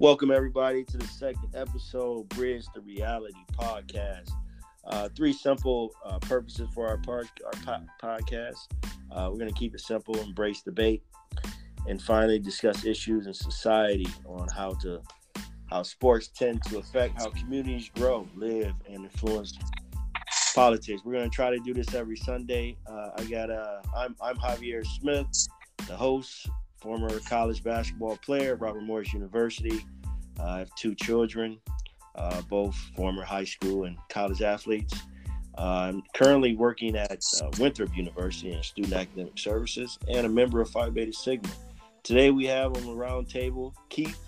Welcome 0.00 0.30
everybody 0.30 0.84
to 0.84 0.96
the 0.96 1.08
second 1.08 1.56
episode, 1.56 2.28
Bridge 2.28 2.64
the 2.72 2.80
Reality 2.82 3.34
podcast. 3.58 4.30
Uh, 4.84 5.08
three 5.16 5.32
simple 5.32 5.90
uh, 6.06 6.20
purposes 6.20 6.68
for 6.72 6.86
our 6.86 6.98
part, 6.98 7.26
our 7.44 7.60
po- 7.64 7.84
podcast. 8.00 8.68
Uh, 9.10 9.28
we're 9.28 9.40
going 9.40 9.52
to 9.52 9.58
keep 9.58 9.74
it 9.74 9.80
simple, 9.80 10.16
embrace 10.20 10.62
debate, 10.62 11.02
and 11.88 12.00
finally 12.00 12.38
discuss 12.38 12.84
issues 12.84 13.26
in 13.26 13.34
society 13.34 14.06
on 14.24 14.46
how 14.54 14.74
to 14.74 15.02
how 15.68 15.82
sports 15.82 16.28
tend 16.28 16.62
to 16.62 16.78
affect 16.78 17.20
how 17.20 17.30
communities 17.30 17.90
grow, 17.96 18.24
live, 18.36 18.74
and 18.86 19.04
influence 19.04 19.58
politics. 20.54 21.02
We're 21.04 21.14
going 21.14 21.28
to 21.28 21.34
try 21.34 21.50
to 21.50 21.58
do 21.58 21.74
this 21.74 21.92
every 21.92 22.16
Sunday. 22.16 22.76
Uh, 22.88 23.10
I 23.18 23.24
got 23.24 23.50
uh, 23.50 23.80
I'm 23.96 24.14
I'm 24.22 24.36
Javier 24.36 24.86
Smith, 24.86 25.26
the 25.88 25.96
host 25.96 26.48
former 26.80 27.18
college 27.20 27.62
basketball 27.62 28.16
player, 28.18 28.56
Robert 28.56 28.82
Morris 28.82 29.12
University. 29.12 29.84
Uh, 30.38 30.44
I 30.44 30.58
have 30.60 30.74
two 30.74 30.94
children, 30.94 31.58
uh, 32.14 32.42
both 32.42 32.74
former 32.96 33.22
high 33.22 33.44
school 33.44 33.84
and 33.84 33.96
college 34.08 34.42
athletes. 34.42 34.94
Uh, 35.56 35.90
I'm 35.90 36.02
currently 36.14 36.54
working 36.54 36.96
at 36.96 37.22
uh, 37.42 37.50
Winthrop 37.58 37.96
University 37.96 38.52
in 38.52 38.62
Student 38.62 38.94
Academic 38.94 39.38
Services 39.38 39.98
and 40.08 40.24
a 40.24 40.28
member 40.28 40.60
of 40.60 40.70
Phi 40.70 40.90
Beta 40.90 41.12
Sigma. 41.12 41.50
Today 42.04 42.30
we 42.30 42.46
have 42.46 42.76
on 42.76 42.86
the 42.86 42.94
round 42.94 43.28
table 43.28 43.74
Keith 43.88 44.18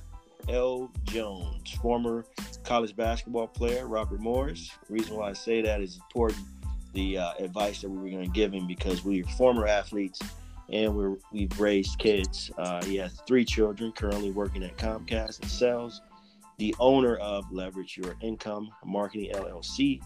L. 0.49 0.91
Jones, 1.05 1.71
former 1.81 2.25
college 2.65 2.97
basketball 2.97 3.47
player, 3.47 3.87
Robert 3.87 4.21
Morris. 4.21 4.71
The 4.89 4.95
reason 4.95 5.17
why 5.17 5.31
I 5.31 5.33
say 5.35 5.63
that 5.63 5.81
is 5.81 5.97
important 5.97 6.45
the 6.93 7.19
uh, 7.19 7.33
advice 7.39 7.83
that 7.83 7.89
we 7.89 7.99
were 7.99 8.11
going 8.11 8.25
to 8.25 8.31
give 8.31 8.53
him 8.53 8.67
because 8.67 9.05
we 9.05 9.23
are 9.23 9.27
former 9.27 9.67
athletes 9.67 10.21
and 10.73 10.95
we're 10.95 11.17
we've 11.33 11.59
raised 11.59 11.99
kids. 11.99 12.51
Uh, 12.59 12.83
he 12.85 12.97
has 12.97 13.21
three 13.27 13.45
children, 13.45 13.93
currently 13.93 14.31
working 14.31 14.63
at 14.63 14.77
Comcast 14.77 15.41
and 15.41 15.51
sales. 15.51 16.01
The 16.59 16.75
owner 16.79 17.17
of 17.17 17.51
Leverage 17.51 17.97
Your 17.97 18.17
Income 18.21 18.71
Marketing 18.85 19.33
LLC, 19.33 20.03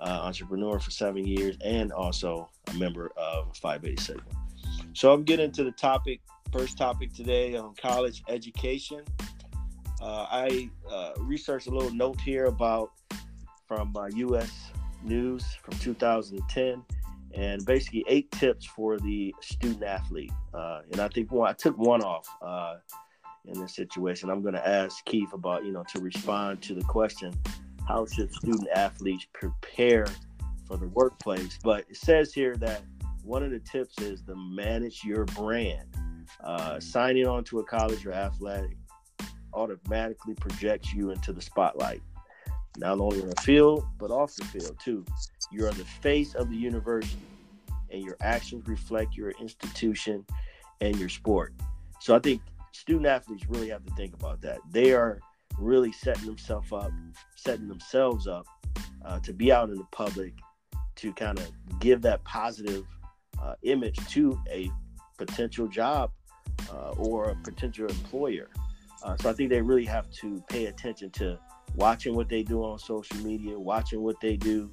uh, 0.00 0.20
entrepreneur 0.22 0.78
for 0.78 0.90
seven 0.90 1.26
years, 1.26 1.56
and 1.64 1.92
also 1.92 2.50
a 2.68 2.74
member 2.74 3.12
of 3.16 3.56
Phi 3.56 3.78
Beta 3.78 4.02
Sigma. 4.02 4.22
So 4.94 5.12
I'm 5.12 5.24
getting 5.24 5.52
to 5.52 5.64
the 5.64 5.72
topic. 5.72 6.20
First 6.52 6.76
topic 6.76 7.14
today 7.14 7.56
on 7.56 7.74
college 7.80 8.22
education. 8.28 9.02
Uh, 10.02 10.26
I 10.30 10.68
uh, 10.90 11.12
researched 11.20 11.66
a 11.66 11.70
little 11.70 11.94
note 11.94 12.20
here 12.20 12.46
about 12.46 12.90
from 13.66 13.94
U.S. 14.14 14.50
Uh, 14.74 14.78
News 15.04 15.44
from 15.62 15.78
2010 15.78 16.84
and 17.34 17.64
basically 17.64 18.04
eight 18.08 18.30
tips 18.32 18.66
for 18.66 18.98
the 18.98 19.34
student 19.40 19.82
athlete. 19.82 20.32
Uh, 20.52 20.80
and 20.90 21.00
I 21.00 21.08
think 21.08 21.32
well, 21.32 21.44
I 21.44 21.52
took 21.52 21.76
one 21.78 22.02
off 22.02 22.26
uh, 22.42 22.76
in 23.46 23.60
this 23.60 23.74
situation. 23.74 24.30
I'm 24.30 24.42
going 24.42 24.54
to 24.54 24.68
ask 24.68 25.04
Keith 25.04 25.32
about, 25.32 25.64
you 25.64 25.72
know, 25.72 25.84
to 25.94 26.00
respond 26.00 26.62
to 26.62 26.74
the 26.74 26.84
question 26.84 27.32
how 27.88 28.06
should 28.06 28.32
student 28.32 28.68
athletes 28.74 29.26
prepare 29.32 30.06
for 30.66 30.76
the 30.76 30.86
workplace? 30.88 31.58
But 31.62 31.84
it 31.88 31.96
says 31.96 32.32
here 32.32 32.56
that 32.56 32.82
one 33.24 33.42
of 33.42 33.50
the 33.50 33.58
tips 33.58 34.00
is 34.00 34.22
to 34.22 34.34
manage 34.36 35.02
your 35.04 35.24
brand. 35.26 35.88
Uh, 36.42 36.80
signing 36.80 37.26
on 37.26 37.44
to 37.44 37.58
a 37.58 37.64
college 37.64 38.06
or 38.06 38.12
athletic 38.12 38.76
automatically 39.54 40.34
projects 40.34 40.94
you 40.94 41.10
into 41.10 41.32
the 41.32 41.42
spotlight 41.42 42.00
not 42.78 42.98
only 42.98 43.20
on 43.20 43.28
the 43.28 43.40
field 43.42 43.84
but 43.98 44.10
off 44.10 44.34
the 44.36 44.44
field 44.44 44.78
too. 44.82 45.04
You 45.52 45.66
are 45.66 45.68
on 45.68 45.76
the 45.76 45.84
face 45.84 46.34
of 46.34 46.48
the 46.48 46.56
university, 46.56 47.16
and 47.90 48.02
your 48.02 48.16
actions 48.20 48.66
reflect 48.66 49.16
your 49.16 49.30
institution 49.32 50.24
and 50.80 50.96
your 50.96 51.08
sport. 51.08 51.52
So 52.00 52.16
I 52.16 52.18
think 52.18 52.40
student 52.72 53.06
athletes 53.06 53.44
really 53.48 53.68
have 53.68 53.84
to 53.84 53.94
think 53.94 54.14
about 54.14 54.40
that. 54.42 54.58
They 54.70 54.92
are 54.92 55.20
really 55.58 55.92
setting 55.92 56.26
themselves 56.26 56.72
up, 56.72 56.90
setting 57.36 57.68
themselves 57.68 58.26
up 58.26 58.46
uh, 59.04 59.20
to 59.20 59.32
be 59.32 59.52
out 59.52 59.68
in 59.68 59.76
the 59.76 59.86
public, 59.92 60.32
to 60.96 61.12
kind 61.12 61.38
of 61.38 61.50
give 61.80 62.02
that 62.02 62.24
positive 62.24 62.86
uh, 63.40 63.54
image 63.62 63.98
to 64.08 64.40
a 64.50 64.70
potential 65.18 65.68
job 65.68 66.10
uh, 66.72 66.90
or 66.90 67.30
a 67.30 67.36
potential 67.36 67.86
employer. 67.86 68.48
Uh, 69.02 69.16
so 69.16 69.28
I 69.28 69.32
think 69.32 69.50
they 69.50 69.60
really 69.60 69.84
have 69.84 70.10
to 70.20 70.42
pay 70.48 70.66
attention 70.66 71.10
to 71.10 71.38
watching 71.74 72.14
what 72.14 72.28
they 72.28 72.42
do 72.42 72.62
on 72.62 72.78
social 72.78 73.16
media, 73.18 73.58
watching 73.58 74.00
what 74.00 74.20
they 74.20 74.36
do 74.36 74.70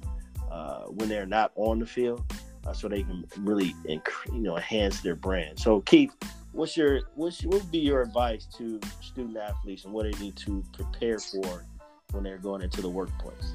uh, 0.50 0.84
when 0.84 1.08
they're 1.08 1.26
not 1.26 1.52
on 1.56 1.78
the 1.78 1.86
field, 1.86 2.22
uh, 2.66 2.72
so 2.72 2.88
they 2.88 3.02
can 3.02 3.24
really 3.38 3.74
you 3.86 4.00
know 4.32 4.56
enhance 4.56 5.00
their 5.00 5.14
brand. 5.14 5.58
So 5.58 5.80
Keith, 5.82 6.12
what's 6.52 6.76
your 6.76 7.02
what's 7.14 7.44
what 7.44 7.54
would 7.54 7.70
be 7.70 7.78
your 7.78 8.02
advice 8.02 8.46
to 8.58 8.80
student 9.00 9.36
athletes 9.36 9.84
and 9.84 9.92
what 9.92 10.04
they 10.04 10.18
need 10.18 10.36
to 10.36 10.64
prepare 10.72 11.18
for 11.18 11.64
when 12.12 12.24
they're 12.24 12.38
going 12.38 12.62
into 12.62 12.82
the 12.82 12.88
workplace? 12.88 13.54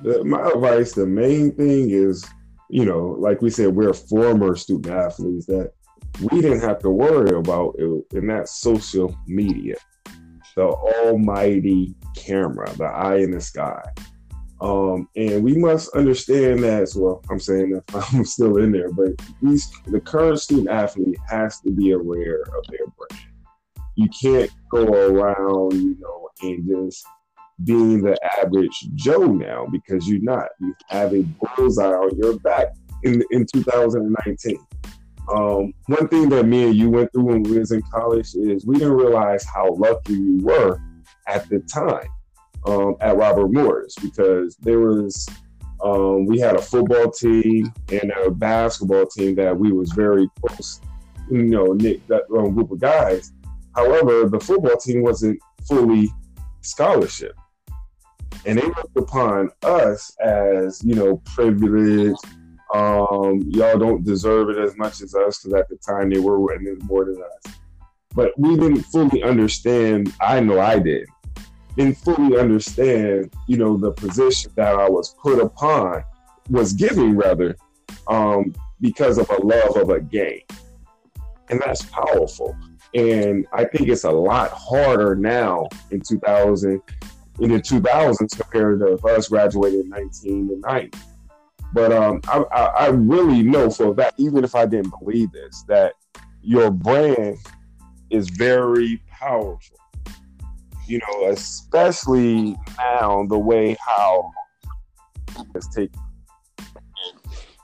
The, 0.00 0.24
my 0.24 0.48
advice, 0.48 0.92
the 0.92 1.06
main 1.06 1.52
thing 1.52 1.90
is, 1.90 2.24
you 2.70 2.84
know, 2.84 3.16
like 3.18 3.42
we 3.42 3.50
said, 3.50 3.74
we're 3.74 3.92
former 3.92 4.54
student 4.54 4.94
athletes 4.94 5.46
that 5.46 5.72
we 6.30 6.40
didn't 6.40 6.60
have 6.60 6.78
to 6.80 6.90
worry 6.90 7.36
about 7.36 7.74
it, 7.78 8.04
and 8.12 8.30
that's 8.30 8.60
social 8.60 9.14
media 9.26 9.74
the 10.58 10.66
almighty 10.66 11.94
camera, 12.16 12.68
the 12.78 12.84
eye 12.84 13.18
in 13.18 13.30
the 13.30 13.40
sky. 13.40 13.80
Um, 14.60 15.08
and 15.14 15.42
we 15.42 15.56
must 15.56 15.94
understand 15.94 16.62
that 16.64 16.82
as 16.82 16.96
well. 16.96 17.22
I'm 17.30 17.38
saying 17.38 17.70
that 17.70 17.84
I'm 18.12 18.24
still 18.24 18.58
in 18.58 18.72
there, 18.72 18.90
but 18.92 19.10
these, 19.40 19.70
the 19.86 20.00
current 20.00 20.40
student 20.40 20.68
athlete 20.68 21.16
has 21.28 21.60
to 21.60 21.70
be 21.70 21.92
aware 21.92 22.42
of 22.42 22.66
their 22.68 22.86
brand. 22.96 23.24
You 23.94 24.08
can't 24.20 24.50
go 24.70 24.84
around, 24.84 25.72
you 25.74 25.96
know, 26.00 26.28
and 26.42 26.68
just 26.68 27.04
being 27.64 28.02
the 28.02 28.16
average 28.38 28.88
Joe 28.94 29.26
now 29.26 29.66
because 29.70 30.08
you're 30.08 30.22
not. 30.22 30.48
You 30.60 30.74
have 30.88 31.12
a 31.12 31.22
bullseye 31.56 31.86
on 31.86 32.16
your 32.16 32.38
back 32.38 32.68
in 33.02 33.22
in 33.30 33.46
2019. 33.52 34.58
Um, 35.32 35.74
one 35.86 36.08
thing 36.08 36.28
that 36.30 36.44
me 36.46 36.64
and 36.64 36.74
you 36.74 36.90
went 36.90 37.12
through 37.12 37.24
when 37.24 37.42
we 37.42 37.58
was 37.58 37.72
in 37.72 37.82
college 37.92 38.34
is 38.34 38.64
we 38.64 38.78
didn't 38.78 38.94
realize 38.94 39.44
how 39.44 39.74
lucky 39.74 40.18
we 40.18 40.42
were 40.42 40.80
at 41.26 41.48
the 41.50 41.58
time 41.60 42.08
um, 42.68 42.96
at 43.00 43.16
Robert 43.16 43.50
Morris 43.50 43.94
because 44.00 44.56
there 44.56 44.80
was 44.80 45.26
um, 45.82 46.26
we 46.26 46.38
had 46.38 46.56
a 46.56 46.62
football 46.62 47.10
team 47.10 47.72
and 47.90 48.12
a 48.24 48.30
basketball 48.30 49.06
team 49.06 49.34
that 49.36 49.56
we 49.56 49.72
was 49.72 49.92
very 49.92 50.28
close, 50.40 50.80
you 51.30 51.44
know, 51.44 51.74
that 51.76 52.22
um, 52.36 52.54
group 52.54 52.70
of 52.70 52.80
guys. 52.80 53.32
However, 53.74 54.28
the 54.28 54.40
football 54.40 54.76
team 54.76 55.02
wasn't 55.02 55.40
fully 55.66 56.12
scholarship, 56.62 57.36
and 58.44 58.58
they 58.58 58.66
looked 58.66 58.96
upon 58.96 59.50
us 59.62 60.14
as 60.20 60.82
you 60.84 60.94
know 60.94 61.22
privileged 61.24 62.18
um, 62.74 63.40
y'all 63.48 63.78
don't 63.78 64.04
deserve 64.04 64.50
it 64.50 64.58
as 64.58 64.76
much 64.76 65.00
as 65.00 65.14
us 65.14 65.38
because 65.38 65.58
at 65.58 65.68
the 65.68 65.76
time 65.76 66.10
they 66.10 66.18
were 66.18 66.38
winning 66.38 66.78
more 66.82 67.04
than 67.04 67.16
us. 67.22 67.54
But 68.14 68.32
we 68.38 68.56
didn't 68.56 68.82
fully 68.82 69.22
understand. 69.22 70.12
I 70.20 70.40
know 70.40 70.60
I 70.60 70.78
did. 70.78 71.08
Didn't 71.76 71.98
fully 71.98 72.38
understand, 72.38 73.32
you 73.46 73.56
know, 73.56 73.76
the 73.76 73.92
position 73.92 74.50
that 74.56 74.74
I 74.74 74.88
was 74.88 75.14
put 75.20 75.40
upon, 75.40 76.02
was 76.50 76.72
given 76.72 77.16
rather, 77.16 77.56
um, 78.08 78.54
because 78.80 79.18
of 79.18 79.30
a 79.30 79.36
love 79.42 79.76
of 79.76 79.90
a 79.90 80.00
game, 80.00 80.42
and 81.50 81.60
that's 81.60 81.82
powerful. 81.82 82.56
And 82.94 83.46
I 83.52 83.64
think 83.64 83.88
it's 83.88 84.04
a 84.04 84.10
lot 84.10 84.50
harder 84.50 85.14
now 85.14 85.68
in 85.90 86.00
2000, 86.00 86.80
in 87.40 87.50
the 87.50 87.60
2000s 87.60 88.40
compared 88.40 88.80
to 88.80 88.94
us 89.06 89.28
graduating 89.28 89.80
in 89.80 89.90
1990 89.90 90.98
but 91.72 91.92
um, 91.92 92.20
I, 92.28 92.38
I, 92.38 92.64
I 92.64 92.86
really 92.88 93.42
know 93.42 93.70
for 93.70 93.94
that, 93.94 94.14
even 94.16 94.44
if 94.44 94.54
I 94.54 94.66
didn't 94.66 94.94
believe 94.98 95.32
this, 95.32 95.64
that 95.68 95.94
your 96.42 96.70
brand 96.70 97.36
is 98.10 98.30
very 98.30 99.02
powerful. 99.08 99.76
You 100.88 101.00
know, 101.00 101.28
especially 101.28 102.56
now 102.78 103.26
the 103.28 103.38
way 103.38 103.76
how 103.78 104.30
it's 105.54 105.68
taken. 105.74 106.00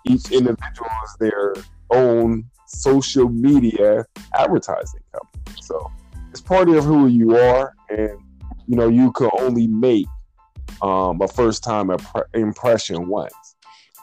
Each 0.06 0.30
individual 0.30 0.90
is 1.04 1.16
their 1.18 1.54
own 1.90 2.44
social 2.66 3.30
media 3.30 4.04
advertising 4.34 5.00
company. 5.10 5.56
So 5.62 5.90
it's 6.30 6.42
part 6.42 6.68
of 6.68 6.84
who 6.84 7.06
you 7.06 7.34
are, 7.38 7.72
and 7.88 8.10
you 8.66 8.76
know 8.76 8.88
you 8.88 9.10
can 9.12 9.30
only 9.38 9.68
make 9.68 10.06
um, 10.82 11.22
a 11.22 11.28
first 11.28 11.64
time 11.64 11.90
imp- 11.90 12.28
impression 12.34 13.08
once. 13.08 13.56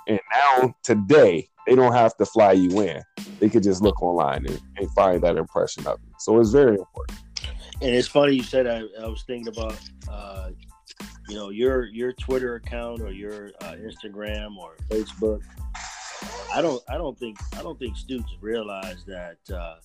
And 0.07 0.19
now 0.33 0.73
today, 0.81 1.47
they 1.67 1.75
don't 1.75 1.93
have 1.93 2.17
to 2.17 2.25
fly 2.25 2.53
you 2.53 2.81
in. 2.81 3.03
They 3.39 3.49
could 3.49 3.61
just 3.61 3.83
look 3.83 4.01
online 4.01 4.47
and, 4.47 4.59
and 4.77 4.89
find 4.91 5.21
that 5.21 5.37
impression 5.37 5.85
of 5.85 5.99
you. 6.03 6.11
So 6.17 6.39
it's 6.39 6.49
very 6.49 6.75
important. 6.77 7.19
And 7.81 7.95
it's 7.95 8.07
funny 8.07 8.35
you 8.35 8.43
said 8.43 8.67
I, 8.67 8.83
I 9.01 9.07
was 9.07 9.23
thinking 9.23 9.47
about 9.47 9.79
uh, 10.09 10.49
you 11.27 11.35
know 11.35 11.49
your 11.49 11.85
your 11.85 12.13
Twitter 12.13 12.55
account 12.55 13.01
or 13.01 13.11
your 13.11 13.51
uh, 13.61 13.73
Instagram 13.73 14.57
or 14.57 14.75
Facebook. 14.89 15.41
I 16.53 16.61
don't 16.61 16.83
I 16.89 16.97
don't 16.97 17.17
think 17.17 17.37
I 17.57 17.63
don't 17.63 17.79
think 17.79 17.97
students 17.97 18.31
realize 18.39 19.03
that 19.07 19.37
uh, 19.51 19.75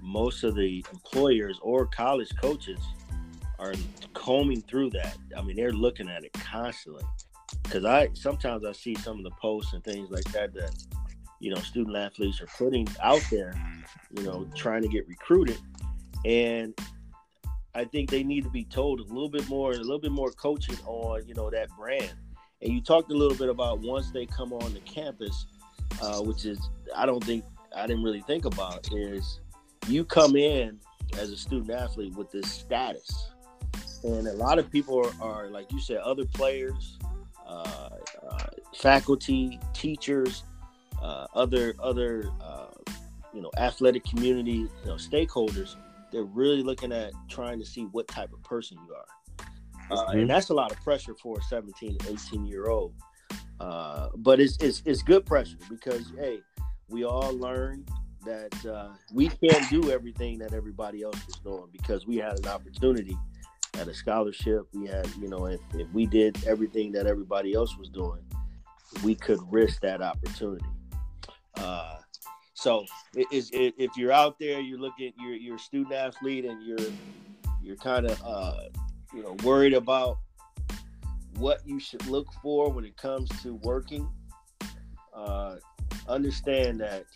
most 0.00 0.44
of 0.44 0.54
the 0.54 0.84
employers 0.92 1.58
or 1.62 1.86
college 1.86 2.30
coaches 2.40 2.78
are 3.58 3.74
combing 4.14 4.62
through 4.62 4.90
that. 4.90 5.16
I 5.36 5.42
mean, 5.42 5.56
they're 5.56 5.72
looking 5.72 6.08
at 6.08 6.24
it 6.24 6.32
constantly. 6.32 7.04
Because 7.64 7.84
I 7.84 8.08
sometimes 8.14 8.64
I 8.64 8.72
see 8.72 8.94
some 8.94 9.18
of 9.18 9.24
the 9.24 9.32
posts 9.42 9.72
and 9.72 9.82
things 9.82 10.10
like 10.10 10.24
that 10.32 10.54
that 10.54 10.72
you 11.40 11.52
know 11.52 11.60
student 11.62 11.96
athletes 11.96 12.40
are 12.40 12.46
putting 12.46 12.86
out 13.02 13.22
there, 13.30 13.54
you 14.16 14.22
know, 14.22 14.46
trying 14.54 14.82
to 14.82 14.88
get 14.88 15.08
recruited, 15.08 15.58
and 16.24 16.74
I 17.74 17.84
think 17.84 18.10
they 18.10 18.22
need 18.22 18.44
to 18.44 18.50
be 18.50 18.64
told 18.64 19.00
a 19.00 19.04
little 19.04 19.28
bit 19.28 19.48
more, 19.48 19.72
a 19.72 19.76
little 19.76 20.00
bit 20.00 20.12
more 20.12 20.30
coaching 20.32 20.76
on 20.86 21.26
you 21.26 21.34
know 21.34 21.50
that 21.50 21.68
brand. 21.76 22.12
And 22.62 22.72
you 22.72 22.80
talked 22.82 23.10
a 23.10 23.14
little 23.14 23.36
bit 23.36 23.48
about 23.48 23.80
once 23.80 24.10
they 24.10 24.26
come 24.26 24.52
on 24.52 24.74
the 24.74 24.80
campus, 24.80 25.46
uh, 26.02 26.20
which 26.20 26.44
is 26.44 26.58
I 26.96 27.06
don't 27.06 27.22
think 27.24 27.44
I 27.74 27.86
didn't 27.86 28.02
really 28.02 28.22
think 28.22 28.44
about 28.44 28.88
is 28.92 29.40
you 29.88 30.04
come 30.04 30.36
in 30.36 30.78
as 31.18 31.30
a 31.30 31.36
student 31.36 31.70
athlete 31.70 32.14
with 32.14 32.30
this 32.30 32.50
status 32.50 33.30
and 34.02 34.26
a 34.26 34.32
lot 34.34 34.58
of 34.58 34.70
people 34.70 34.98
are, 34.98 35.12
are 35.22 35.46
like 35.48 35.70
you 35.72 35.80
said, 35.80 35.98
other 35.98 36.24
players, 36.24 36.98
uh, 37.46 37.90
uh, 38.28 38.46
faculty, 38.74 39.58
teachers, 39.72 40.44
uh, 41.02 41.26
other 41.34 41.74
other 41.80 42.30
uh, 42.42 42.66
you 43.34 43.42
know 43.42 43.50
athletic 43.56 44.04
community 44.04 44.52
you 44.52 44.86
know 44.86 44.94
stakeholders. 44.94 45.76
They're 46.12 46.24
really 46.24 46.62
looking 46.62 46.92
at 46.92 47.12
trying 47.28 47.58
to 47.60 47.66
see 47.66 47.84
what 47.92 48.08
type 48.08 48.32
of 48.32 48.42
person 48.42 48.78
you 48.86 48.94
are, 48.94 49.46
uh, 49.90 50.06
mm-hmm. 50.06 50.18
and 50.20 50.30
that's 50.30 50.50
a 50.50 50.54
lot 50.54 50.72
of 50.72 50.80
pressure 50.82 51.14
for 51.14 51.38
a 51.38 51.42
17, 51.42 51.98
18 52.08 52.46
year 52.46 52.68
old. 52.68 52.94
Uh, 53.58 54.08
but 54.16 54.40
it's, 54.40 54.56
it's 54.58 54.82
it's 54.86 55.02
good 55.02 55.26
pressure 55.26 55.58
because 55.68 56.10
hey, 56.18 56.40
we 56.88 57.04
all 57.04 57.36
learn 57.36 57.84
that 58.24 58.98
we 59.12 59.28
can't 59.28 59.70
do 59.70 59.90
everything 59.90 60.38
that 60.38 60.52
everybody 60.52 61.02
else 61.02 61.18
is 61.28 61.36
doing 61.42 61.68
because 61.72 62.06
we 62.06 62.16
had 62.16 62.38
an 62.38 62.46
opportunity 62.48 63.16
at 63.78 63.88
a 63.88 63.94
scholarship. 63.94 64.66
We 64.72 64.86
had, 64.86 65.08
you 65.20 65.28
know, 65.28 65.46
if, 65.46 65.60
if 65.74 65.88
we 65.92 66.06
did 66.06 66.44
everything 66.46 66.92
that 66.92 67.06
everybody 67.06 67.54
else 67.54 67.76
was 67.76 67.88
doing, 67.88 68.22
we 69.04 69.14
could 69.14 69.40
risk 69.50 69.80
that 69.82 70.02
opportunity. 70.02 70.64
Uh, 71.56 71.96
so 72.60 72.84
it, 73.14 73.26
it, 73.32 73.74
if 73.78 73.96
you're 73.96 74.12
out 74.12 74.38
there, 74.38 74.60
you're 74.60 74.78
looking, 74.78 75.14
you're 75.18 75.34
you're 75.34 75.56
a 75.56 75.58
student 75.58 75.94
athlete, 75.94 76.44
and 76.44 76.62
you're 76.62 76.90
you're 77.62 77.76
kind 77.76 78.04
of 78.04 78.22
uh, 78.22 78.64
you 79.14 79.22
know 79.22 79.34
worried 79.42 79.72
about 79.72 80.18
what 81.38 81.66
you 81.66 81.80
should 81.80 82.06
look 82.06 82.26
for 82.42 82.70
when 82.70 82.84
it 82.84 82.98
comes 82.98 83.30
to 83.42 83.54
working. 83.62 84.06
Uh, 85.14 85.56
understand 86.06 86.78
that 86.80 87.06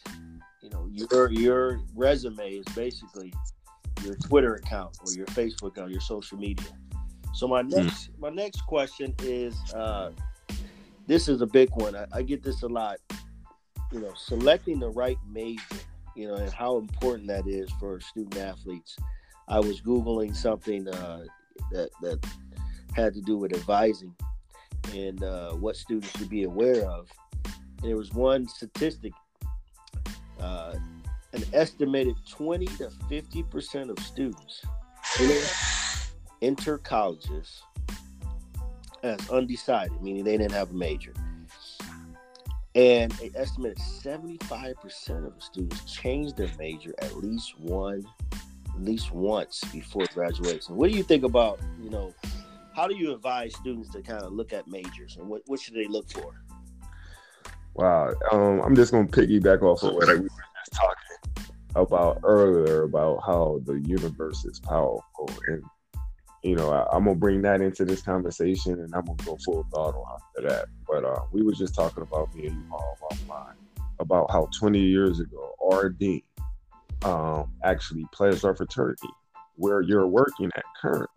you 0.63 0.71
know 0.71 0.89
your 0.91 1.31
your 1.31 1.81
resume 1.95 2.55
is 2.55 2.65
basically 2.75 3.31
your 4.03 4.15
Twitter 4.17 4.55
account 4.55 4.97
or 5.05 5.13
your 5.13 5.27
Facebook 5.27 5.77
account, 5.77 5.91
your 5.91 6.01
social 6.01 6.39
media. 6.39 6.71
So 7.35 7.47
my 7.47 7.61
hmm. 7.61 7.69
next 7.69 8.13
mm. 8.13 8.19
my 8.19 8.31
next 8.31 8.63
question 8.63 9.15
is 9.23 9.55
uh, 9.75 10.13
this 11.07 11.29
is 11.29 11.43
a 11.43 11.47
big 11.47 11.69
one. 11.75 11.95
I, 11.95 12.07
I, 12.15 12.23
get 12.23 12.43
this 12.43 12.63
a 12.63 12.67
lot. 12.67 12.97
You 13.93 14.01
know, 14.01 14.13
selecting 14.15 14.79
the 14.79 14.91
right 14.91 15.19
major. 15.31 15.63
You 16.17 16.29
know, 16.29 16.35
and 16.35 16.53
how 16.53 16.79
important 16.79 17.27
that 17.29 17.47
is 17.47 17.71
for 17.81 18.01
student 18.01 18.37
athletes. 18.37 18.97
I 19.49 19.59
was 19.59 19.81
googling 19.81 20.35
something 20.35 20.89
uh, 20.89 21.25
that 21.73 21.91
that 22.03 22.25
had 22.95 23.15
to 23.15 23.21
do 23.21 23.37
with 23.37 23.53
advising 23.53 24.15
and 24.95 25.23
uh, 25.25 25.53
what 25.53 25.77
students 25.77 26.17
should 26.17 26.29
be 26.29 26.45
aware 26.45 26.85
of. 26.85 27.09
And 27.45 27.91
there 27.91 27.97
was 27.97 28.13
one 28.13 28.47
statistic 28.47 29.13
uh, 30.41 30.77
an 31.33 31.43
estimated 31.53 32.15
20 32.31 32.67
to 32.67 32.91
50 33.09 33.43
percent 33.45 33.91
of 33.91 33.99
students 33.99 34.65
enter 36.43 36.79
colleges 36.79 37.63
as 39.03 39.31
undecided, 39.31 40.01
meaning 40.01 40.25
they 40.25 40.37
didn't 40.37 40.53
have 40.53 40.71
a 40.71 40.75
major. 40.75 41.13
And 42.75 43.13
an 43.21 43.31
estimated 43.37 43.79
75% 43.79 45.27
of 45.27 45.35
the 45.35 45.41
students 45.41 45.85
change 45.85 46.35
their 46.35 46.51
major 46.59 46.93
at 46.99 47.17
least 47.17 47.59
one, 47.59 48.05
at 48.33 48.83
least 48.83 49.13
once 49.13 49.63
before 49.73 50.07
graduation. 50.13 50.75
What 50.75 50.91
do 50.91 50.97
you 50.97 51.05
think 51.05 51.23
about, 51.23 51.61
you 51.81 51.91
know, 51.91 52.13
how 52.75 52.89
do 52.89 52.97
you 52.97 53.15
advise 53.15 53.55
students 53.55 53.91
to 53.91 54.03
kind 54.03 54.23
of 54.23 54.33
look 54.33 54.53
at 54.53 54.67
majors 54.67 55.17
and 55.17 55.29
what, 55.29 55.43
what 55.47 55.61
should 55.61 55.75
they 55.75 55.87
look 55.87 56.11
for? 56.11 56.35
Wow. 57.75 58.13
Um, 58.33 58.61
I'm 58.61 58.75
just 58.75 58.91
going 58.91 59.07
to 59.07 59.21
piggyback 59.21 59.63
off 59.63 59.83
of 59.85 59.95
what 59.95 60.09
we 60.09 60.15
were 60.15 60.29
just 60.29 60.73
talking 60.73 61.55
about 61.77 62.21
earlier 62.23 62.83
about 62.83 63.21
how 63.25 63.61
the 63.65 63.75
universe 63.81 64.45
is 64.45 64.61
powerful 64.61 65.31
and 65.49 65.63
you 66.45 66.55
know 66.55 66.71
I, 66.71 66.97
am 66.97 67.05
gonna 67.05 67.17
bring 67.17 67.43
that 67.43 67.63
into 67.63 67.85
this 67.85 68.03
conversation 68.03 68.75
and 68.75 68.95
i'm 68.95 69.07
gonna 69.07 69.25
go 69.25 69.39
full 69.45 69.67
throttle 69.73 70.07
after 70.13 70.49
that. 70.49 70.67
But 70.87 71.05
uh, 71.05 71.23
we 71.33 71.43
were 71.43 71.53
just 71.53 71.75
talking 71.75 72.03
about 72.03 72.35
me 72.35 72.47
and 72.47 72.57
you 72.57 72.73
all 72.73 72.99
about 73.99 74.31
how 74.31 74.49
20 74.59 74.79
years 74.79 75.21
ago 75.21 75.55
rd 75.73 76.23
um, 77.05 77.51
actually 77.65 78.05
pledged 78.13 78.45
our 78.45 78.55
fraternity 78.55 79.09
where 79.57 79.81
you're 79.81 80.07
working 80.07 80.51
at 80.57 80.65
currently. 80.81 81.09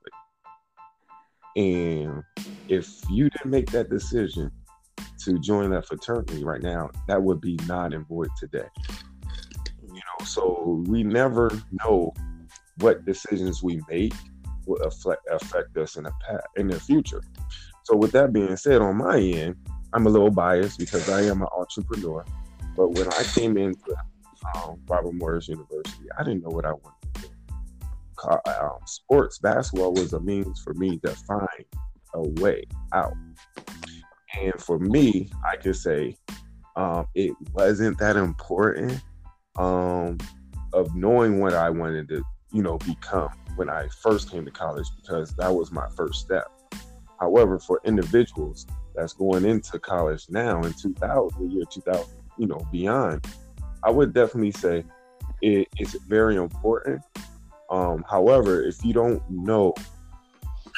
And 1.56 2.24
if 2.68 2.88
you 3.10 3.30
didn't 3.30 3.52
make 3.52 3.72
that 3.72 3.90
decision 3.90 4.52
to 5.20 5.40
join 5.40 5.72
that 5.72 5.88
fraternity 5.88 6.44
right 6.44 6.62
now 6.62 6.90
that 7.08 7.22
would 7.22 7.42
be 7.42 7.58
not 7.68 7.94
in 7.94 8.06
void 8.06 8.30
today. 8.38 8.68
You 9.82 9.94
know, 9.94 10.26
so 10.26 10.84
we 10.88 11.04
never 11.04 11.50
know 11.84 12.14
what 12.78 13.06
decisions 13.06 13.64
we 13.64 13.82
make 13.90 14.14
will 14.68 14.82
affect, 14.84 15.22
affect 15.32 15.76
us 15.78 15.96
in 15.96 16.04
the 16.04 16.12
past, 16.26 16.46
in 16.56 16.68
the 16.68 16.80
future. 16.80 17.22
So 17.84 17.96
with 17.96 18.12
that 18.12 18.34
being 18.34 18.58
said, 18.58 18.82
on 18.82 18.98
my 18.98 19.20
end, 19.20 19.56
I'm 19.94 20.06
a 20.06 20.10
little 20.10 20.30
biased 20.30 20.78
because 20.78 21.10
I 21.10 21.22
am 21.22 21.42
an 21.42 21.48
entrepreneur. 21.58 22.26
But 22.76 22.90
when 22.90 23.08
I 23.08 23.24
came 23.24 23.58
into 23.58 23.96
um, 24.56 24.80
Robert 24.88 25.14
Morris 25.14 25.48
University, 25.48 26.08
I 26.18 26.24
didn't 26.24 26.44
know 26.44 26.50
what 26.50 26.66
I 26.66 26.72
wanted 26.72 27.14
to 27.16 27.22
do. 27.22 27.30
Um, 28.28 28.80
sports 28.86 29.40
basketball 29.40 29.94
was 29.94 30.14
a 30.14 30.20
means 30.20 30.62
for 30.62 30.74
me 30.74 31.00
to 31.00 31.10
find 31.12 31.66
a 32.14 32.28
way 32.42 32.64
out. 32.94 33.14
And 34.42 34.54
for 34.60 34.80
me, 34.80 35.30
I 35.50 35.56
could 35.56 35.76
say 35.76 36.18
um, 36.76 37.08
it 37.16 37.34
wasn't 37.54 37.98
that 38.00 38.16
important 38.16 39.02
um, 39.58 40.18
of 40.74 40.94
knowing 40.96 41.40
what 41.40 41.54
I 41.54 41.70
wanted 41.70 42.10
to, 42.10 42.24
you 42.52 42.62
know, 42.62 42.78
become 42.80 43.30
when 43.56 43.70
I 43.70 43.88
first 44.02 44.32
came 44.32 44.46
to 44.46 44.52
college 44.52 44.88
because 45.02 45.34
that 45.36 45.54
was 45.54 45.72
my 45.72 45.88
first 45.96 46.22
step. 46.22 46.52
However, 47.20 47.60
for 47.60 47.82
individuals 47.84 48.68
that's 48.96 49.14
going 49.14 49.46
into 49.46 49.80
college 49.80 50.26
now 50.30 50.62
in 50.64 50.74
2000, 50.74 51.40
the 51.40 51.54
year 51.54 51.66
2000, 51.70 52.06
you 52.38 52.48
know, 52.48 52.62
beyond, 52.72 53.26
I 53.84 53.90
would 53.90 54.14
definitely 54.14 54.52
say 54.52 54.86
it 55.42 55.68
is 55.80 55.94
very 56.08 56.36
important. 56.36 57.02
Um, 57.70 58.06
however, 58.10 58.64
if 58.64 58.84
you 58.84 58.94
don't 58.94 59.22
know, 59.30 59.74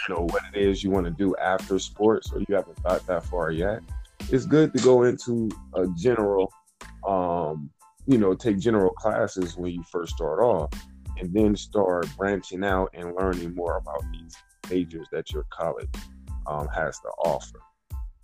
you 0.08 0.16
know, 0.16 0.22
what 0.24 0.42
it 0.54 0.60
is 0.60 0.84
you 0.84 0.90
want 0.90 1.06
to 1.06 1.12
do 1.12 1.36
after 1.38 1.78
sports 1.78 2.32
or 2.34 2.40
you 2.40 2.56
haven't 2.56 2.78
thought 2.78 3.06
that 3.08 3.26
far 3.26 3.52
yet, 3.52 3.82
it's 4.32 4.46
good 4.46 4.74
to 4.74 4.84
go 4.84 5.04
into 5.04 5.50
a 5.74 5.88
general 5.98 6.52
um, 7.08 7.70
you 8.06 8.18
know, 8.18 8.34
take 8.34 8.58
general 8.58 8.90
classes 8.92 9.56
when 9.56 9.72
you 9.72 9.84
first 9.84 10.16
start 10.16 10.40
off 10.40 10.72
and 11.20 11.34
then 11.34 11.56
start 11.56 12.08
branching 12.18 12.64
out 12.64 12.90
and 12.94 13.16
learning 13.16 13.56
more 13.56 13.78
about 13.78 14.04
these 14.12 14.36
majors 14.70 15.08
that 15.12 15.32
your 15.32 15.46
college 15.50 15.90
um, 16.48 16.68
has 16.68 17.00
to 17.00 17.08
offer. 17.20 17.60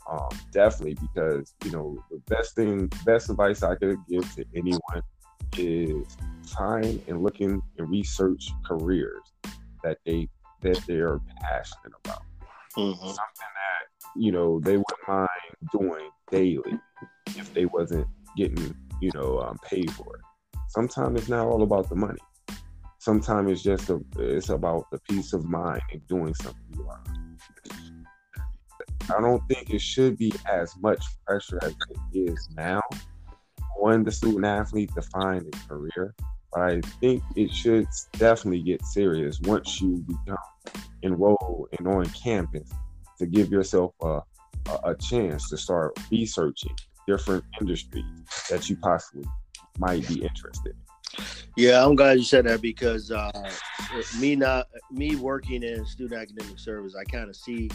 Um, 0.09 0.29
definitely, 0.51 0.95
because 0.95 1.55
you 1.63 1.71
know 1.71 2.03
the 2.11 2.19
best 2.27 2.55
thing, 2.55 2.87
best 3.05 3.29
advice 3.29 3.63
I 3.63 3.75
could 3.75 3.97
give 4.07 4.31
to 4.35 4.45
anyone 4.55 5.01
is 5.57 6.05
find 6.55 7.01
and 7.07 7.23
looking 7.23 7.61
and 7.77 7.89
research 7.89 8.49
careers 8.65 9.23
that 9.83 9.97
they 10.05 10.27
that 10.61 10.79
they 10.87 10.97
are 10.97 11.19
passionate 11.41 11.93
about. 12.03 12.21
Mm-hmm. 12.77 13.05
Something 13.05 13.15
that 13.15 14.11
you 14.15 14.31
know 14.31 14.59
they 14.59 14.77
wouldn't 14.77 15.07
mind 15.07 15.29
doing 15.71 16.09
daily 16.29 16.79
if 17.35 17.51
they 17.53 17.65
wasn't 17.65 18.07
getting 18.37 18.75
you 19.01 19.11
know, 19.13 19.39
um, 19.39 19.57
pay 19.63 19.85
for 19.85 20.15
it. 20.15 20.59
Sometimes 20.67 21.19
it's 21.19 21.29
not 21.29 21.45
all 21.45 21.63
about 21.63 21.89
the 21.89 21.95
money. 21.95 22.19
Sometimes 23.05 23.51
it's 23.51 23.62
just 23.62 23.91
a, 23.91 24.03
it's 24.17 24.50
about 24.50 24.89
the 24.89 24.97
peace 25.07 25.31
of 25.33 25.45
mind 25.45 25.83
and 25.93 26.07
doing 26.07 26.33
something 26.33 26.63
you 26.75 26.89
are. 26.89 27.03
I 29.15 29.21
don't 29.21 29.47
think 29.47 29.69
it 29.69 29.79
should 29.79 30.17
be 30.17 30.33
as 30.51 30.75
much 30.81 31.05
pressure 31.24 31.59
as 31.62 31.75
it 31.91 32.31
is 32.31 32.50
now 32.57 32.81
on 33.79 34.03
the 34.05 34.12
student 34.12 34.45
athlete 34.45 34.89
to 34.95 35.03
find 35.03 35.45
a 35.45 35.67
career. 35.67 36.15
But 36.51 36.62
I 36.63 36.81
think 37.00 37.21
it 37.35 37.51
should 37.51 37.85
definitely 38.13 38.63
get 38.63 38.83
serious 38.83 39.39
once 39.41 39.79
you 39.79 40.03
become 40.07 40.39
enrolled 41.03 41.67
and 41.77 41.88
on 41.88 42.05
campus 42.07 42.71
to 43.19 43.27
give 43.27 43.51
yourself 43.51 43.93
a, 44.01 44.21
a, 44.67 44.79
a 44.83 44.95
chance 44.95 45.47
to 45.51 45.57
start 45.57 45.95
researching 46.09 46.75
different 47.07 47.43
industries 47.62 48.03
that 48.50 48.67
you 48.67 48.77
possibly 48.77 49.29
might 49.77 50.07
be 50.07 50.24
interested 50.24 50.71
in. 50.71 50.85
Yeah, 51.55 51.86
I'm 51.86 51.95
glad 51.95 52.17
you 52.17 52.24
said 52.24 52.45
that 52.45 52.62
because 52.62 53.12
uh, 53.12 53.51
me 54.19 54.36
not 54.36 54.67
me 54.91 55.15
working 55.15 55.63
in 55.63 55.86
student 55.86 56.22
academic 56.22 56.60
service, 56.60 56.95
I 56.95 57.03
kind 57.05 57.29
of 57.29 57.36
see 57.36 57.69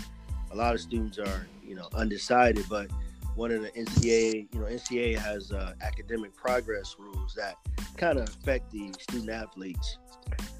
a 0.50 0.56
lot 0.56 0.74
of 0.74 0.80
students 0.80 1.18
are 1.18 1.46
you 1.64 1.74
know 1.74 1.88
undecided, 1.94 2.66
but 2.68 2.90
one 3.36 3.50
of 3.52 3.62
the 3.62 3.70
NCAA, 3.70 4.52
you 4.52 4.60
know, 4.60 4.66
NCAA 4.66 5.16
has 5.16 5.52
uh, 5.52 5.72
academic 5.80 6.34
progress 6.36 6.96
rules 6.98 7.34
that 7.34 7.56
kind 7.96 8.18
of 8.18 8.28
affect 8.28 8.70
the 8.70 8.92
student 9.00 9.30
athletes, 9.30 9.98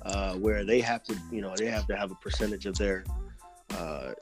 uh, 0.02 0.34
where 0.34 0.64
they 0.64 0.80
have 0.80 1.02
to, 1.04 1.16
you 1.30 1.40
know, 1.40 1.54
they 1.56 1.66
have 1.66 1.87
to 1.88 1.96
have 1.96 2.10
a 2.10 2.14
percentage 2.14 2.66
of 2.66 2.78
their, 2.78 3.04
uh, 3.76 4.12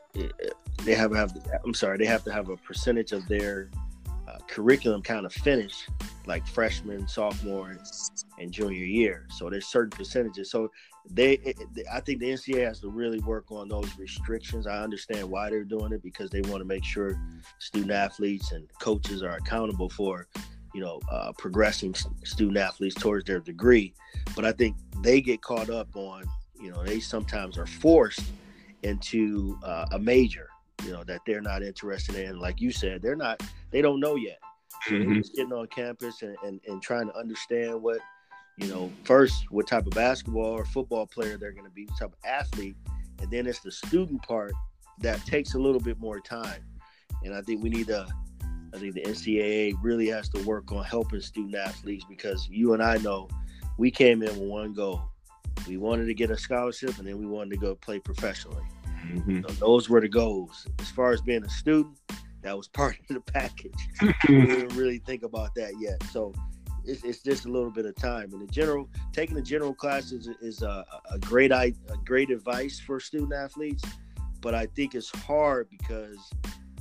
they 0.84 0.94
have 0.94 1.14
have, 1.14 1.36
I'm 1.64 1.74
sorry, 1.74 1.98
they 1.98 2.06
have 2.06 2.24
to 2.24 2.32
have 2.32 2.48
a 2.48 2.56
percentage 2.56 3.12
of 3.12 3.26
their 3.28 3.70
curriculum 4.48 5.02
kind 5.02 5.26
of 5.26 5.32
finished, 5.32 5.88
like 6.26 6.46
freshman, 6.46 7.06
sophomore, 7.06 7.76
and 8.38 8.50
junior 8.50 8.84
year. 8.84 9.26
So 9.30 9.48
there's 9.50 9.66
certain 9.66 9.90
percentages. 9.90 10.50
So 10.50 10.70
they, 11.10 11.54
I 11.92 12.00
think 12.00 12.20
the 12.20 12.30
NCAA 12.30 12.66
has 12.66 12.80
to 12.80 12.88
really 12.88 13.20
work 13.20 13.50
on 13.50 13.68
those 13.68 13.96
restrictions. 13.98 14.66
I 14.66 14.82
understand 14.82 15.28
why 15.30 15.50
they're 15.50 15.64
doing 15.64 15.92
it 15.92 16.02
because 16.02 16.30
they 16.30 16.40
want 16.42 16.60
to 16.60 16.64
make 16.64 16.84
sure 16.84 17.18
student 17.58 17.92
athletes 17.92 18.52
and 18.52 18.66
coaches 18.80 19.22
are 19.22 19.36
accountable 19.36 19.88
for, 19.88 20.26
you 20.74 20.80
know, 20.80 21.00
uh, 21.10 21.32
progressing 21.38 21.94
student 22.24 22.58
athletes 22.58 22.94
towards 22.94 23.24
their 23.26 23.40
degree. 23.40 23.94
But 24.34 24.44
I 24.44 24.52
think 24.52 24.76
they 25.02 25.20
get 25.20 25.40
caught 25.42 25.70
up 25.70 25.88
on, 25.94 26.24
you 26.60 26.70
know, 26.70 26.82
they 26.82 27.00
sometimes 27.00 27.56
are 27.58 27.66
forced 27.66 28.24
into 28.82 29.58
uh, 29.62 29.86
a 29.92 29.98
major, 29.98 30.48
you 30.84 30.92
know, 30.92 31.04
that 31.04 31.20
they're 31.26 31.40
not 31.40 31.62
interested 31.62 32.14
in. 32.14 32.38
Like 32.38 32.60
you 32.60 32.70
said, 32.70 33.02
they're 33.02 33.16
not, 33.16 33.42
they 33.70 33.82
don't 33.82 34.00
know 34.00 34.16
yet. 34.16 34.38
So 34.86 34.94
mm-hmm. 34.94 35.14
just 35.14 35.34
getting 35.34 35.52
on 35.52 35.66
campus 35.68 36.22
and, 36.22 36.36
and, 36.44 36.60
and 36.66 36.80
trying 36.82 37.08
to 37.08 37.16
understand 37.16 37.82
what 37.82 37.98
you 38.58 38.66
know, 38.66 38.90
first 39.04 39.50
what 39.50 39.66
type 39.68 39.86
of 39.86 39.92
basketball 39.92 40.50
or 40.50 40.64
football 40.64 41.06
player 41.06 41.38
they're 41.38 41.52
going 41.52 41.64
to 41.64 41.70
be, 41.70 41.86
what 41.86 41.98
type 41.98 42.12
of 42.12 42.18
athlete, 42.24 42.76
and 43.20 43.30
then 43.30 43.46
it's 43.46 43.60
the 43.60 43.70
student 43.70 44.22
part 44.22 44.52
that 45.00 45.24
takes 45.24 45.54
a 45.54 45.58
little 45.58 45.80
bit 45.80 45.98
more 45.98 46.20
time. 46.20 46.62
And 47.22 47.34
I 47.34 47.40
think 47.42 47.62
we 47.62 47.70
need 47.70 47.86
to, 47.86 48.06
I 48.74 48.78
think 48.78 48.94
the 48.94 49.02
NCAA 49.02 49.74
really 49.80 50.08
has 50.08 50.28
to 50.30 50.42
work 50.42 50.72
on 50.72 50.84
helping 50.84 51.20
student 51.20 51.54
athletes 51.54 52.04
because 52.08 52.48
you 52.48 52.74
and 52.74 52.82
I 52.82 52.96
know 52.98 53.28
we 53.78 53.90
came 53.90 54.22
in 54.22 54.28
with 54.28 54.48
one 54.48 54.74
goal. 54.74 55.02
We 55.68 55.76
wanted 55.76 56.06
to 56.06 56.14
get 56.14 56.30
a 56.30 56.36
scholarship 56.36 56.98
and 56.98 57.06
then 57.06 57.18
we 57.18 57.26
wanted 57.26 57.50
to 57.50 57.56
go 57.56 57.74
play 57.76 58.00
professionally. 58.00 58.64
Mm-hmm. 59.06 59.42
So 59.42 59.48
those 59.54 59.88
were 59.88 60.00
the 60.00 60.08
goals. 60.08 60.66
As 60.80 60.90
far 60.90 61.12
as 61.12 61.20
being 61.20 61.44
a 61.44 61.50
student, 61.50 61.98
that 62.42 62.56
was 62.56 62.68
part 62.80 62.96
of 63.08 63.14
the 63.14 63.20
package. 63.20 63.88
we 64.28 64.46
didn't 64.46 64.76
really 64.76 64.98
think 64.98 65.22
about 65.22 65.54
that 65.56 65.72
yet. 65.78 66.02
So 66.04 66.32
it's, 66.84 67.04
it's 67.04 67.22
just 67.22 67.44
a 67.44 67.48
little 67.48 67.70
bit 67.70 67.86
of 67.86 67.94
time. 67.96 68.32
And 68.32 68.40
the 68.40 68.50
general 68.50 68.88
taking 69.12 69.36
the 69.36 69.42
general 69.42 69.74
class 69.74 70.12
is, 70.12 70.28
is 70.40 70.62
a, 70.62 70.84
a 71.10 71.18
great 71.18 71.52
a 71.52 71.72
great 72.04 72.30
advice 72.30 72.80
for 72.80 72.98
student 73.00 73.32
athletes, 73.32 73.84
but 74.40 74.54
I 74.54 74.66
think 74.66 74.94
it's 74.94 75.10
hard 75.10 75.68
because 75.70 76.18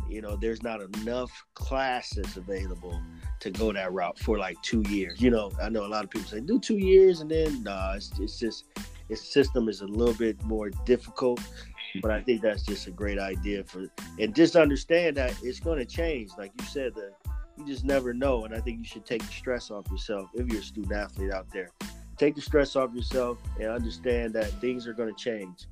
you 0.09 0.21
know 0.21 0.37
there's 0.37 0.63
not 0.63 0.81
enough 0.81 1.31
classes 1.53 2.37
available 2.37 3.01
to 3.39 3.51
go 3.51 3.71
that 3.73 3.91
route 3.91 4.17
for 4.19 4.37
like 4.37 4.59
two 4.61 4.83
years. 4.89 5.21
You 5.21 5.29
know, 5.29 5.51
I 5.61 5.69
know 5.69 5.85
a 5.85 5.87
lot 5.87 6.03
of 6.03 6.09
people 6.09 6.27
say 6.27 6.39
do 6.39 6.59
two 6.59 6.77
years 6.77 7.21
and 7.21 7.29
then 7.29 7.63
nah, 7.63 7.93
it's, 7.93 8.11
it's 8.19 8.39
just 8.39 8.65
its 9.09 9.33
system 9.33 9.69
is 9.69 9.81
a 9.81 9.87
little 9.87 10.13
bit 10.13 10.41
more 10.43 10.69
difficult. 10.85 11.39
But 12.01 12.11
I 12.11 12.21
think 12.21 12.41
that's 12.41 12.63
just 12.63 12.87
a 12.87 12.91
great 12.91 13.19
idea 13.19 13.63
for, 13.63 13.85
and 14.19 14.35
just 14.35 14.55
understand 14.55 15.17
that 15.17 15.35
it's 15.43 15.59
going 15.59 15.79
to 15.79 15.85
change. 15.85 16.31
Like 16.37 16.51
you 16.59 16.65
said, 16.65 16.95
the 16.95 17.11
you 17.57 17.65
just 17.65 17.83
never 17.83 18.13
know. 18.13 18.45
And 18.45 18.53
I 18.53 18.59
think 18.59 18.79
you 18.79 18.85
should 18.85 19.05
take 19.05 19.21
the 19.21 19.33
stress 19.33 19.71
off 19.71 19.89
yourself 19.89 20.29
if 20.33 20.47
you're 20.47 20.61
a 20.61 20.63
student 20.63 20.93
athlete 20.93 21.31
out 21.31 21.47
there. 21.51 21.71
Take 22.17 22.35
the 22.35 22.41
stress 22.41 22.75
off 22.75 22.93
yourself 22.93 23.37
and 23.59 23.69
understand 23.69 24.33
that 24.33 24.49
things 24.61 24.87
are 24.87 24.93
going 24.93 25.13
to 25.13 25.23
change, 25.23 25.65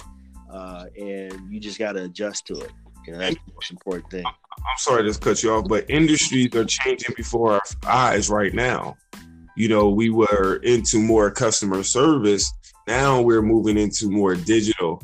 uh, 0.52 0.86
and 0.98 1.52
you 1.52 1.60
just 1.60 1.80
got 1.80 1.94
to 1.94 2.04
adjust 2.04 2.46
to 2.48 2.56
it. 2.60 2.72
You 3.06 3.14
know, 3.14 3.20
that's 3.20 3.36
the 3.36 3.54
most 3.54 3.72
important 3.72 4.10
thing. 4.12 4.26
I'm 4.26 4.78
sorry 4.78 5.12
to 5.12 5.20
cut 5.20 5.44
you 5.44 5.52
off, 5.54 5.68
but 5.68 5.90
industries 5.90 6.56
are 6.56 6.66
changing 6.66 7.14
before 7.16 7.54
our 7.54 7.62
eyes 7.88 8.30
right 8.30 8.54
now. 8.54 8.96
You 9.56 9.70
know, 9.70 9.90
we 9.90 10.10
were 10.10 10.58
into 10.64 11.00
more 11.00 11.32
customer 11.32 11.82
service. 11.84 12.52
Now 12.88 13.22
we're 13.22 13.42
moving 13.42 13.78
into 13.78 14.10
more 14.10 14.36
digital 14.36 15.02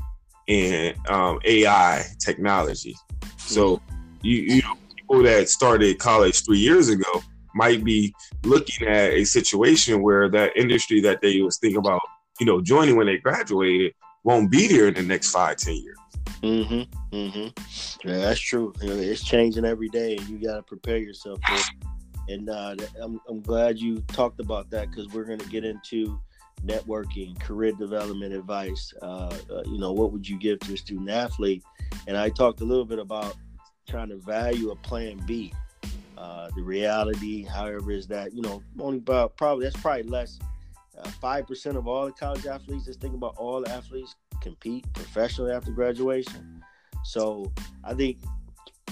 and 0.48 0.96
um, 1.08 1.40
AI 1.46 2.04
technology. 2.20 2.96
So 3.38 3.78
mm-hmm. 3.78 3.96
you 4.22 4.38
you 4.38 4.62
know 4.62 4.76
people 4.96 5.24
that 5.24 5.50
started 5.50 6.00
college 6.00 6.46
three 6.46 6.60
years 6.60 6.90
ago 6.90 7.24
might 7.54 7.84
be 7.84 8.14
looking 8.44 8.88
at 8.88 9.12
a 9.12 9.26
situation 9.26 10.02
where 10.02 10.30
that 10.30 10.56
industry 10.56 11.02
that 11.02 11.22
they 11.22 11.42
was 11.42 11.58
thinking 11.58 11.80
about, 11.80 12.02
you 12.40 12.46
know, 12.46 12.62
joining 12.62 12.96
when 12.96 13.08
they 13.08 13.18
graduated 13.18 13.94
won't 14.24 14.52
be 14.52 14.68
there 14.68 14.88
in 14.88 14.94
the 14.94 15.02
next 15.02 15.32
five, 15.32 15.58
ten 15.58 15.76
years. 15.76 15.98
Mm-hmm. 16.42 17.16
Mm-hmm. 17.16 18.08
Yeah, 18.08 18.18
that's 18.18 18.40
true. 18.40 18.74
You 18.82 18.90
know, 18.90 18.96
it's 18.96 19.24
changing 19.24 19.66
every 19.66 19.90
day, 19.90 20.16
and 20.16 20.28
you 20.30 20.38
got 20.38 20.56
to 20.56 20.64
prepare 20.64 20.98
yourself 20.98 21.40
for 21.48 21.56
it. 21.56 21.66
And 22.30 22.50
uh, 22.50 22.76
I'm, 23.02 23.20
I'm 23.28 23.42
glad 23.42 23.80
you 23.80 24.00
talked 24.08 24.40
about 24.40 24.70
that 24.72 24.90
because 24.90 25.08
we're 25.10 25.26
going 25.26 25.40
to 25.40 25.50
get 25.50 25.66
into 25.66 26.20
networking, 26.66 27.40
career 27.40 27.72
development 27.74 28.34
advice. 28.34 28.94
Uh, 29.02 29.36
uh, 29.50 29.64
you 29.66 29.78
know, 29.78 29.92
what 29.92 30.12
would 30.12 30.28
you 30.28 30.38
give 30.40 30.60
to 30.60 30.74
a 30.74 30.78
student 30.78 31.10
athlete? 31.10 31.64
And 32.08 32.18
I 32.18 32.30
talked 32.30 32.62
a 32.62 32.66
little 32.66 32.86
bit 32.86 33.00
about 33.00 33.36
trying 33.88 34.10
to 34.10 34.18
value 34.18 34.72
a 34.72 34.76
plan 34.76 35.22
B. 35.26 35.54
Uh, 36.18 36.50
the 36.56 36.62
reality, 36.62 37.44
however, 37.44 37.92
is 37.92 38.08
that 38.08 38.34
you 38.34 38.42
know 38.42 38.62
only 38.80 39.00
about 39.00 39.36
probably 39.38 39.66
that's 39.66 39.82
probably 39.82 40.04
less. 40.04 40.40
Uh, 40.98 41.10
five 41.10 41.48
percent 41.48 41.78
of 41.78 41.88
all 41.88 42.06
the 42.06 42.12
college 42.12 42.46
athletes. 42.46 42.86
Just 42.86 43.02
think 43.02 43.16
about 43.16 43.36
all 43.38 43.62
the 43.62 43.72
athletes 43.72 44.16
compete 44.42 44.86
professionally 44.94 45.52
after 45.52 45.72
graduation. 45.72 46.62
So 47.04 47.52
I 47.84 47.94
think 47.94 48.20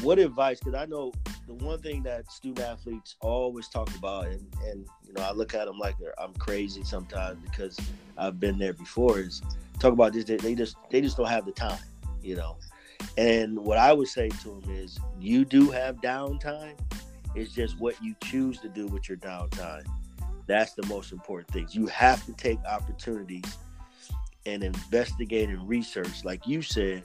what 0.01 0.19
advice? 0.19 0.59
Because 0.59 0.75
I 0.75 0.85
know 0.85 1.11
the 1.47 1.53
one 1.53 1.81
thing 1.81 2.03
that 2.03 2.31
student 2.31 2.65
athletes 2.65 3.15
always 3.21 3.67
talk 3.67 3.93
about, 3.95 4.27
and 4.27 4.45
and 4.65 4.87
you 5.05 5.13
know 5.13 5.23
I 5.23 5.31
look 5.31 5.53
at 5.53 5.65
them 5.65 5.77
like 5.77 5.95
I'm 6.17 6.33
crazy 6.35 6.83
sometimes 6.83 7.39
because 7.43 7.79
I've 8.17 8.39
been 8.39 8.57
there 8.57 8.73
before. 8.73 9.19
Is 9.19 9.41
talk 9.79 9.93
about 9.93 10.13
this. 10.13 10.25
They, 10.25 10.37
they 10.37 10.55
just 10.55 10.77
they 10.89 11.01
just 11.01 11.17
don't 11.17 11.27
have 11.27 11.45
the 11.45 11.51
time. 11.51 11.79
You 12.21 12.35
know, 12.35 12.57
and 13.17 13.57
what 13.57 13.77
I 13.77 13.93
would 13.93 14.07
say 14.07 14.29
to 14.29 14.61
them 14.61 14.63
is, 14.69 14.99
you 15.19 15.45
do 15.45 15.69
have 15.71 15.97
downtime. 15.97 16.77
It's 17.35 17.53
just 17.53 17.79
what 17.79 18.01
you 18.03 18.15
choose 18.23 18.59
to 18.59 18.69
do 18.69 18.87
with 18.87 19.07
your 19.07 19.17
downtime. 19.17 19.85
That's 20.47 20.73
the 20.73 20.85
most 20.87 21.11
important 21.11 21.49
thing. 21.49 21.67
You 21.71 21.87
have 21.87 22.25
to 22.25 22.33
take 22.33 22.59
opportunities 22.65 23.57
and 24.45 24.63
investigate 24.63 25.49
and 25.49 25.67
research. 25.67 26.23
Like 26.23 26.47
you 26.47 26.61
said, 26.61 27.03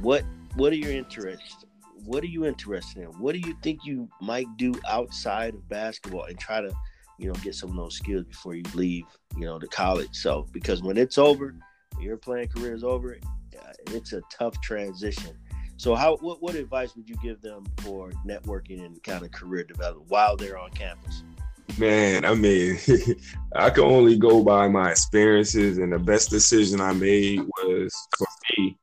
what 0.00 0.24
what 0.54 0.72
are 0.72 0.76
your 0.76 0.92
interests? 0.92 1.64
What 2.04 2.22
are 2.22 2.28
you 2.28 2.44
interested 2.44 3.02
in? 3.02 3.08
What 3.18 3.32
do 3.32 3.40
you 3.40 3.56
think 3.62 3.80
you 3.84 4.08
might 4.20 4.46
do 4.56 4.74
outside 4.88 5.54
of 5.54 5.68
basketball 5.68 6.24
and 6.24 6.38
try 6.38 6.60
to, 6.60 6.72
you 7.18 7.28
know, 7.28 7.34
get 7.42 7.54
some 7.54 7.70
of 7.70 7.76
those 7.76 7.96
skills 7.96 8.24
before 8.24 8.54
you 8.54 8.62
leave, 8.74 9.04
you 9.36 9.44
know, 9.44 9.58
the 9.58 9.68
college. 9.68 10.10
So 10.12 10.46
because 10.52 10.82
when 10.82 10.96
it's 10.96 11.18
over, 11.18 11.54
your 12.00 12.16
playing 12.16 12.48
career 12.48 12.74
is 12.74 12.84
over, 12.84 13.16
uh, 13.58 13.72
it's 13.92 14.12
a 14.12 14.20
tough 14.30 14.60
transition. 14.60 15.36
So, 15.78 15.94
how 15.94 16.16
what, 16.18 16.42
what 16.42 16.54
advice 16.54 16.96
would 16.96 17.08
you 17.08 17.16
give 17.22 17.42
them 17.42 17.64
for 17.78 18.10
networking 18.26 18.84
and 18.84 19.02
kind 19.02 19.24
of 19.24 19.30
career 19.30 19.64
development 19.64 20.08
while 20.08 20.36
they're 20.36 20.58
on 20.58 20.70
campus? 20.70 21.22
Man, 21.78 22.24
I 22.24 22.34
mean, 22.34 22.78
I 23.56 23.68
can 23.68 23.84
only 23.84 24.16
go 24.16 24.42
by 24.42 24.68
my 24.68 24.90
experiences, 24.90 25.76
and 25.76 25.92
the 25.92 25.98
best 25.98 26.30
decision 26.30 26.80
I 26.80 26.92
made 26.92 27.40
was 27.40 27.94
for 28.16 28.26
me 28.56 28.78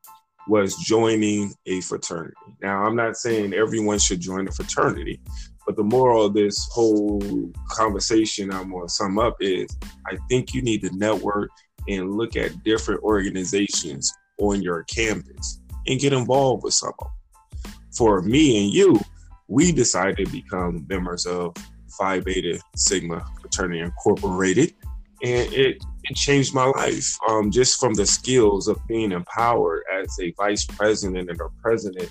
was 0.47 0.75
joining 0.77 1.53
a 1.65 1.81
fraternity. 1.81 2.35
Now, 2.61 2.83
I'm 2.83 2.95
not 2.95 3.15
saying 3.15 3.53
everyone 3.53 3.99
should 3.99 4.19
join 4.19 4.47
a 4.47 4.51
fraternity, 4.51 5.21
but 5.65 5.75
the 5.75 5.83
moral 5.83 6.25
of 6.25 6.33
this 6.33 6.67
whole 6.71 7.51
conversation 7.69 8.51
I'm 8.51 8.71
going 8.71 8.87
to 8.87 8.93
sum 8.93 9.19
up 9.19 9.37
is 9.39 9.69
I 10.07 10.17
think 10.29 10.53
you 10.53 10.61
need 10.61 10.81
to 10.81 10.95
network 10.95 11.49
and 11.87 12.11
look 12.11 12.35
at 12.35 12.63
different 12.63 13.01
organizations 13.03 14.11
on 14.39 14.61
your 14.61 14.83
campus 14.83 15.61
and 15.87 15.99
get 15.99 16.13
involved 16.13 16.63
with 16.63 16.73
some 16.73 16.93
of 16.99 17.07
them. 17.07 17.73
For 17.95 18.21
me 18.21 18.63
and 18.63 18.73
you, 18.73 18.99
we 19.47 19.71
decided 19.71 20.25
to 20.25 20.31
become 20.31 20.85
members 20.89 21.25
of 21.25 21.55
Phi 21.97 22.19
Beta 22.21 22.59
Sigma 22.75 23.23
Fraternity 23.39 23.81
Incorporated, 23.81 24.73
and 25.21 25.53
it, 25.53 25.83
it 26.03 26.15
changed 26.15 26.53
my 26.53 26.65
life 26.65 27.17
um, 27.29 27.51
just 27.51 27.79
from 27.79 27.93
the 27.93 28.05
skills 28.05 28.67
of 28.67 28.77
being 28.87 29.11
empowered 29.11 29.83
as 29.93 30.17
a 30.21 30.31
vice 30.37 30.65
president 30.65 31.29
and 31.29 31.39
a 31.39 31.49
president. 31.61 32.09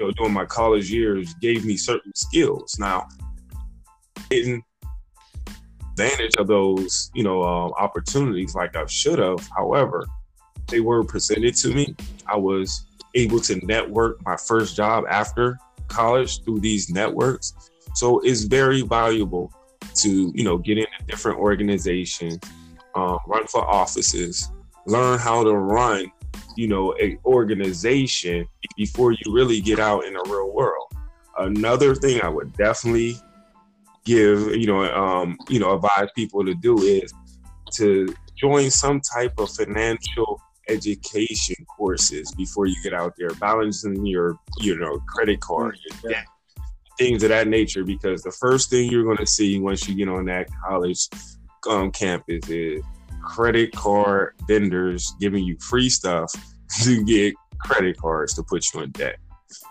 You 0.00 0.06
know, 0.06 0.12
during 0.12 0.32
my 0.32 0.44
college 0.44 0.90
years, 0.90 1.34
gave 1.34 1.64
me 1.64 1.76
certain 1.76 2.12
skills. 2.14 2.76
Now, 2.80 3.06
didn't 4.28 4.64
advantage 5.92 6.36
of 6.36 6.46
those, 6.46 7.10
you 7.14 7.22
know, 7.24 7.42
uh, 7.42 7.70
opportunities 7.78 8.54
like 8.54 8.76
I 8.76 8.86
should 8.86 9.18
have. 9.18 9.48
However, 9.56 10.06
they 10.68 10.80
were 10.80 11.02
presented 11.04 11.54
to 11.56 11.74
me. 11.74 11.94
I 12.26 12.36
was 12.36 12.86
able 13.14 13.40
to 13.40 13.56
network 13.66 14.24
my 14.24 14.36
first 14.36 14.76
job 14.76 15.04
after 15.08 15.58
college 15.88 16.44
through 16.44 16.60
these 16.60 16.90
networks. 16.90 17.54
So 17.94 18.20
it's 18.20 18.44
very 18.44 18.82
valuable 18.82 19.52
to, 19.96 20.32
you 20.34 20.44
know, 20.44 20.58
get 20.58 20.78
into 20.78 20.90
different 21.06 21.38
organizations 21.38 22.38
um, 22.98 23.18
run 23.26 23.46
for 23.46 23.64
offices, 23.68 24.50
learn 24.86 25.18
how 25.18 25.44
to 25.44 25.54
run, 25.54 26.10
you 26.56 26.66
know, 26.66 26.92
an 26.94 27.18
organization 27.24 28.46
before 28.76 29.12
you 29.12 29.32
really 29.32 29.60
get 29.60 29.78
out 29.78 30.04
in 30.04 30.14
the 30.14 30.24
real 30.26 30.52
world. 30.52 30.92
Another 31.38 31.94
thing 31.94 32.20
I 32.22 32.28
would 32.28 32.52
definitely 32.56 33.16
give, 34.04 34.56
you 34.56 34.66
know, 34.66 34.82
um, 34.92 35.38
you 35.48 35.60
know, 35.60 35.74
advise 35.74 36.08
people 36.16 36.44
to 36.44 36.54
do 36.54 36.78
is 36.78 37.12
to 37.74 38.12
join 38.36 38.70
some 38.70 39.00
type 39.00 39.34
of 39.38 39.50
financial 39.50 40.40
education 40.68 41.56
courses 41.76 42.34
before 42.36 42.66
you 42.66 42.76
get 42.82 42.92
out 42.92 43.14
there, 43.16 43.30
balancing 43.34 44.04
your, 44.04 44.38
you 44.58 44.76
know, 44.78 44.98
credit 45.06 45.40
card, 45.40 45.78
your 45.84 46.12
debt, 46.12 46.26
things 46.98 47.22
of 47.22 47.28
that 47.28 47.46
nature. 47.46 47.84
Because 47.84 48.22
the 48.22 48.32
first 48.32 48.70
thing 48.70 48.90
you're 48.90 49.04
going 49.04 49.18
to 49.18 49.26
see 49.26 49.60
once 49.60 49.88
you 49.88 49.94
get 49.94 50.08
on 50.08 50.24
that 50.26 50.48
college 50.66 51.08
um, 51.68 51.90
campus 51.90 52.48
is 52.48 52.82
credit 53.22 53.72
card 53.72 54.34
vendors 54.46 55.14
giving 55.20 55.44
you 55.44 55.56
free 55.60 55.88
stuff 55.88 56.32
to 56.82 57.04
get 57.04 57.34
credit 57.58 57.96
cards 57.96 58.34
to 58.34 58.42
put 58.42 58.64
you 58.72 58.80
in 58.80 58.90
debt. 58.92 59.16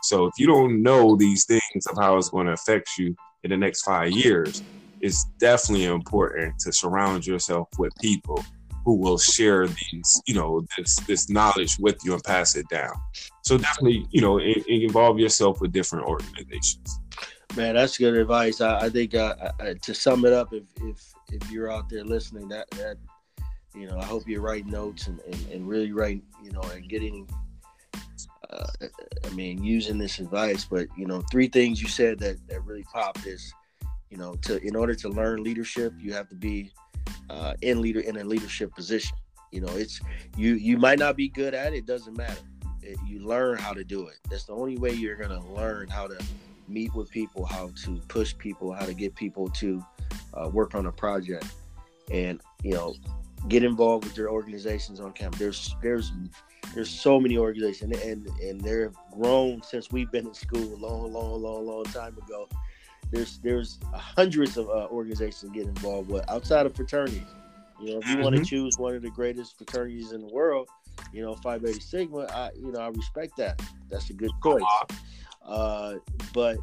So 0.04 0.26
if 0.26 0.34
you 0.38 0.48
don't 0.48 0.82
know 0.82 1.16
these 1.16 1.46
things 1.46 1.86
of 1.90 1.98
how 1.98 2.18
it's 2.18 2.30
going 2.30 2.48
to 2.48 2.54
affect 2.54 2.90
you 2.98 3.16
in 3.44 3.52
the 3.52 3.58
next 3.58 3.84
five 3.84 4.12
years, 4.12 4.64
it's 5.02 5.26
definitely 5.40 5.86
important 5.86 6.58
to 6.60 6.72
surround 6.72 7.26
yourself 7.26 7.68
with 7.78 7.94
people 8.02 8.44
who 8.84 8.96
will 8.96 9.18
share 9.18 9.68
these, 9.68 10.22
you 10.26 10.34
know, 10.34 10.66
this 10.78 10.96
this 11.02 11.30
knowledge 11.30 11.78
with 11.78 11.98
you 12.04 12.14
and 12.14 12.24
pass 12.24 12.56
it 12.56 12.68
down. 12.70 12.94
So 13.44 13.58
definitely, 13.58 14.08
you 14.12 14.22
know, 14.22 14.40
in, 14.40 14.64
involve 14.68 15.20
yourself 15.20 15.62
with 15.62 15.72
different 15.72 16.06
organizations. 16.06 17.00
Man, 17.58 17.74
that's 17.74 17.98
good 17.98 18.16
advice. 18.16 18.62
I, 18.62 18.82
I 18.82 18.90
think 18.90 19.16
uh, 19.16 19.34
to 19.82 19.94
sum 19.96 20.26
it 20.26 20.32
up, 20.32 20.54
if 20.54 20.64
if 20.80 21.12
if 21.32 21.50
you're 21.50 21.72
out 21.72 21.90
there 21.90 22.04
listening, 22.04 22.48
that 22.50 22.70
that 22.72 22.98
you 23.74 23.88
know, 23.88 23.98
I 23.98 24.06
hope 24.06 24.28
you 24.28 24.42
write 24.42 24.68
notes 24.68 25.08
and, 25.08 25.20
and, 25.22 25.48
and 25.52 25.68
really 25.68 25.92
write, 25.92 26.22
you 26.44 26.52
know, 26.52 26.62
and 26.62 26.88
getting, 26.88 27.28
uh, 28.52 28.68
I 29.26 29.30
mean, 29.32 29.64
using 29.64 29.98
this 29.98 30.20
advice. 30.20 30.66
But 30.66 30.86
you 30.96 31.08
know, 31.08 31.24
three 31.32 31.48
things 31.48 31.82
you 31.82 31.88
said 31.88 32.20
that 32.20 32.48
that 32.48 32.64
really 32.64 32.84
popped 32.94 33.26
is, 33.26 33.52
you 34.12 34.18
know, 34.18 34.36
to 34.44 34.62
in 34.64 34.76
order 34.76 34.94
to 34.94 35.10
learn 35.10 35.44
leadership, 35.44 35.94
you 35.98 36.14
have 36.14 36.30
to 36.30 36.36
be 36.36 36.72
uh, 37.32 37.56
in 37.64 37.82
leader 37.82 38.02
in 38.02 38.18
a 38.18 38.24
leadership 38.24 38.72
position. 38.76 39.18
You 39.52 39.62
know, 39.62 39.76
it's 39.76 40.00
you 40.38 40.54
you 40.54 40.78
might 40.78 41.00
not 41.00 41.18
be 41.18 41.28
good 41.28 41.56
at 41.56 41.74
it. 41.74 41.88
Doesn't 41.88 42.16
matter. 42.16 42.38
It, 42.84 43.00
you 43.04 43.26
learn 43.26 43.58
how 43.58 43.74
to 43.74 43.84
do 43.84 44.06
it. 44.10 44.18
That's 44.30 44.44
the 44.44 44.54
only 44.54 44.78
way 44.78 44.94
you're 44.94 45.16
gonna 45.16 45.44
learn 45.56 45.88
how 45.88 46.06
to 46.06 46.24
meet 46.68 46.94
with 46.94 47.10
people, 47.10 47.46
how 47.46 47.72
to 47.84 48.02
push 48.08 48.38
people, 48.38 48.74
how 48.74 48.86
to 48.86 48.94
get 48.94 49.16
people 49.16 49.50
to 49.50 49.84
uh, 50.34 50.50
work 50.50 50.76
on 50.76 50.86
a 50.86 50.92
project. 50.92 51.46
And 52.12 52.42
you 52.64 52.74
know, 52.74 52.96
get 53.48 53.64
involved 53.64 54.06
with 54.06 54.16
their 54.16 54.30
organizations 54.30 55.00
on 55.00 55.14
campus. 55.14 55.40
There's 55.40 55.76
there's 55.82 56.12
there's 56.74 56.90
so 56.90 57.20
many 57.20 57.38
organizations 57.38 58.02
and 58.02 58.28
and 58.42 58.62
they're 58.62 58.92
grown 59.12 59.62
since 59.64 59.92
we've 59.92 60.12
been 60.12 60.28
in 60.28 60.34
school 60.34 60.74
a 60.74 60.78
long, 60.78 61.12
long, 61.12 61.42
long, 61.42 61.66
long 61.66 61.84
time 61.86 62.18
ago. 62.18 62.48
There's 63.12 63.40
there's 63.40 63.80
hundreds 63.94 64.58
of 64.58 64.70
uh, 64.70 64.88
organizations 64.92 65.52
get 65.52 65.68
involved 65.68 66.10
with 66.10 66.30
outside 66.30 66.66
of 66.66 66.76
fraternities. 66.76 67.22
You 67.80 67.92
know, 67.92 68.00
if 68.00 68.08
you 68.08 68.16
mm-hmm. 68.16 68.24
want 68.24 68.36
to 68.36 68.44
choose 68.44 68.78
one 68.78 68.96
of 68.96 69.02
the 69.02 69.12
greatest 69.12 69.58
fraternities 69.58 70.12
in 70.12 70.22
the 70.22 70.34
world, 70.34 70.68
you 71.14 71.22
know, 71.22 71.36
Phi 71.36 71.58
Beta 71.60 71.80
Sigma, 71.80 72.28
I 72.32 72.50
you 72.56 72.72
know 72.72 72.80
I 72.80 72.88
respect 72.88 73.38
that. 73.38 73.62
That's 73.90 74.10
a 74.10 74.14
good 74.14 74.32
choice. 74.44 74.64
Uh, 75.48 75.96
but 76.34 76.58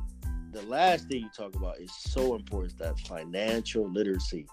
the 0.52 0.62
last 0.62 1.08
thing 1.08 1.22
you 1.22 1.30
talk 1.36 1.56
about 1.56 1.80
is 1.80 1.90
so 1.92 2.34
important 2.34 2.78
that 2.78 2.98
financial 3.00 3.90
literacy 3.90 4.46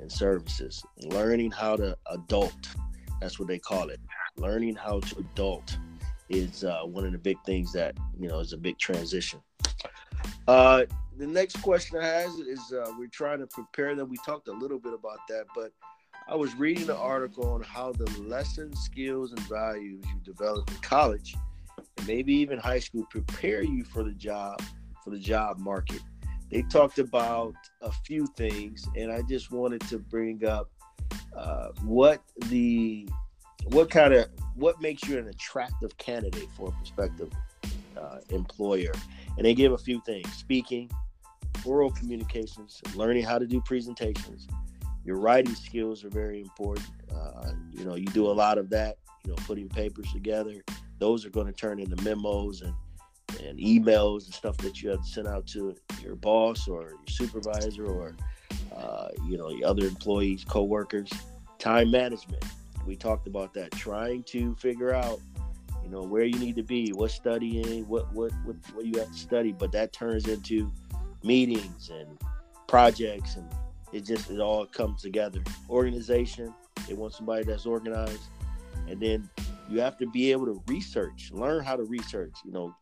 and 0.00 0.10
services. 0.10 0.82
Learning 1.02 1.50
how 1.50 1.76
to 1.76 1.96
adult. 2.10 2.68
That's 3.20 3.38
what 3.38 3.48
they 3.48 3.58
call 3.58 3.88
it. 3.88 4.00
Learning 4.36 4.74
how 4.74 5.00
to 5.00 5.18
adult 5.18 5.78
is 6.28 6.64
uh, 6.64 6.80
one 6.82 7.06
of 7.06 7.12
the 7.12 7.18
big 7.18 7.38
things 7.46 7.72
that 7.72 7.96
you 8.18 8.28
know 8.28 8.40
is 8.40 8.52
a 8.52 8.58
big 8.58 8.78
transition. 8.78 9.40
Uh, 10.48 10.84
the 11.16 11.26
next 11.26 11.62
question 11.62 11.98
I 11.98 12.06
have 12.06 12.30
is 12.46 12.60
uh, 12.72 12.92
we're 12.98 13.08
trying 13.08 13.38
to 13.38 13.46
prepare 13.46 13.94
them. 13.94 14.10
We 14.10 14.18
talked 14.24 14.48
a 14.48 14.52
little 14.52 14.78
bit 14.78 14.92
about 14.92 15.18
that, 15.28 15.46
but 15.54 15.72
I 16.28 16.34
was 16.34 16.54
reading 16.56 16.90
an 16.90 16.96
article 16.96 17.48
on 17.48 17.62
how 17.62 17.92
the 17.92 18.10
lessons, 18.20 18.80
skills, 18.80 19.32
and 19.32 19.40
values 19.42 20.04
you 20.06 20.20
develop 20.24 20.68
in 20.70 20.76
college, 20.78 21.36
and 21.96 22.06
maybe 22.06 22.32
even 22.34 22.58
high 22.58 22.80
school, 22.80 23.04
prepare 23.10 23.62
you 23.62 23.84
for 23.84 24.02
the 24.02 24.12
job 24.12 24.60
for 25.04 25.10
the 25.10 25.18
job 25.18 25.58
market 25.58 26.00
they 26.50 26.62
talked 26.62 26.98
about 26.98 27.54
a 27.82 27.90
few 27.90 28.26
things, 28.28 28.88
and 28.96 29.10
I 29.10 29.22
just 29.22 29.50
wanted 29.50 29.80
to 29.88 29.98
bring 29.98 30.44
up 30.44 30.70
uh, 31.36 31.68
what 31.82 32.22
the 32.48 33.08
what 33.70 33.90
kind 33.90 34.14
of 34.14 34.28
what 34.54 34.80
makes 34.80 35.08
you 35.08 35.18
an 35.18 35.26
attractive 35.28 35.96
candidate 35.98 36.48
for 36.56 36.68
a 36.68 36.72
prospective 36.72 37.30
uh, 38.00 38.18
employer. 38.30 38.92
And 39.36 39.44
they 39.44 39.54
give 39.54 39.72
a 39.72 39.78
few 39.78 40.00
things: 40.06 40.32
speaking, 40.34 40.88
oral 41.64 41.90
communications, 41.90 42.80
learning 42.94 43.24
how 43.24 43.38
to 43.38 43.46
do 43.46 43.60
presentations. 43.60 44.46
Your 45.04 45.16
writing 45.18 45.54
skills 45.54 46.04
are 46.04 46.10
very 46.10 46.40
important. 46.40 46.88
Uh, 47.12 47.52
you 47.72 47.84
know, 47.84 47.96
you 47.96 48.06
do 48.06 48.26
a 48.26 48.32
lot 48.32 48.58
of 48.58 48.70
that. 48.70 48.98
You 49.24 49.32
know, 49.32 49.36
putting 49.46 49.68
papers 49.68 50.12
together. 50.12 50.62
Those 50.98 51.24
are 51.26 51.30
going 51.30 51.46
to 51.46 51.52
turn 51.52 51.78
into 51.78 52.00
memos 52.02 52.62
and 52.62 52.74
and 53.42 53.58
emails 53.58 54.24
and 54.24 54.34
stuff 54.34 54.56
that 54.58 54.82
you 54.82 54.90
have 54.90 55.02
to 55.02 55.08
send 55.08 55.26
out 55.26 55.46
to 55.46 55.74
your 56.02 56.16
boss 56.16 56.68
or 56.68 56.90
your 56.90 56.98
supervisor 57.08 57.86
or 57.86 58.14
uh, 58.74 59.08
you 59.26 59.36
know 59.36 59.50
your 59.50 59.68
other 59.68 59.86
employees, 59.86 60.44
coworkers. 60.44 61.10
Time 61.58 61.90
management. 61.90 62.44
We 62.86 62.96
talked 62.96 63.26
about 63.26 63.54
that. 63.54 63.72
Trying 63.72 64.22
to 64.24 64.54
figure 64.56 64.94
out, 64.94 65.20
you 65.82 65.90
know, 65.90 66.02
where 66.02 66.24
you 66.24 66.38
need 66.38 66.54
to 66.56 66.62
be, 66.62 66.90
what 66.90 67.10
studying, 67.10 67.86
what 67.88 68.12
what 68.12 68.32
what, 68.44 68.56
what 68.74 68.84
you 68.86 68.98
have 69.00 69.10
to 69.10 69.18
study. 69.18 69.52
But 69.52 69.72
that 69.72 69.92
turns 69.92 70.28
into 70.28 70.70
meetings 71.24 71.90
and 71.90 72.18
projects, 72.68 73.36
and 73.36 73.50
it 73.92 74.04
just 74.04 74.30
it 74.30 74.40
all 74.40 74.66
comes 74.66 75.02
together. 75.02 75.40
Organization. 75.68 76.54
They 76.86 76.94
want 76.94 77.14
somebody 77.14 77.42
that's 77.44 77.66
organized, 77.66 78.22
and 78.88 79.00
then 79.00 79.28
you 79.68 79.80
have 79.80 79.96
to 79.98 80.06
be 80.06 80.32
able 80.32 80.46
to 80.46 80.62
research, 80.68 81.30
learn 81.32 81.64
how 81.64 81.76
to 81.76 81.84
research. 81.84 82.34
You 82.44 82.52
know, 82.52 82.74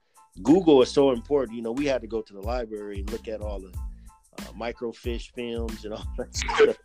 Google 0.42 0.82
is 0.82 0.90
so 0.90 1.10
important. 1.12 1.56
You 1.56 1.62
know, 1.62 1.72
we 1.72 1.86
had 1.86 2.00
to 2.02 2.06
go 2.06 2.20
to 2.20 2.32
the 2.32 2.40
library 2.40 3.00
and 3.00 3.10
look 3.10 3.28
at 3.28 3.40
all 3.40 3.60
the 3.60 3.72
uh, 4.38 4.52
microfiche 4.52 5.32
films 5.34 5.84
and 5.84 5.94
all 5.94 6.06
that 6.18 6.34
stuff. 6.36 6.76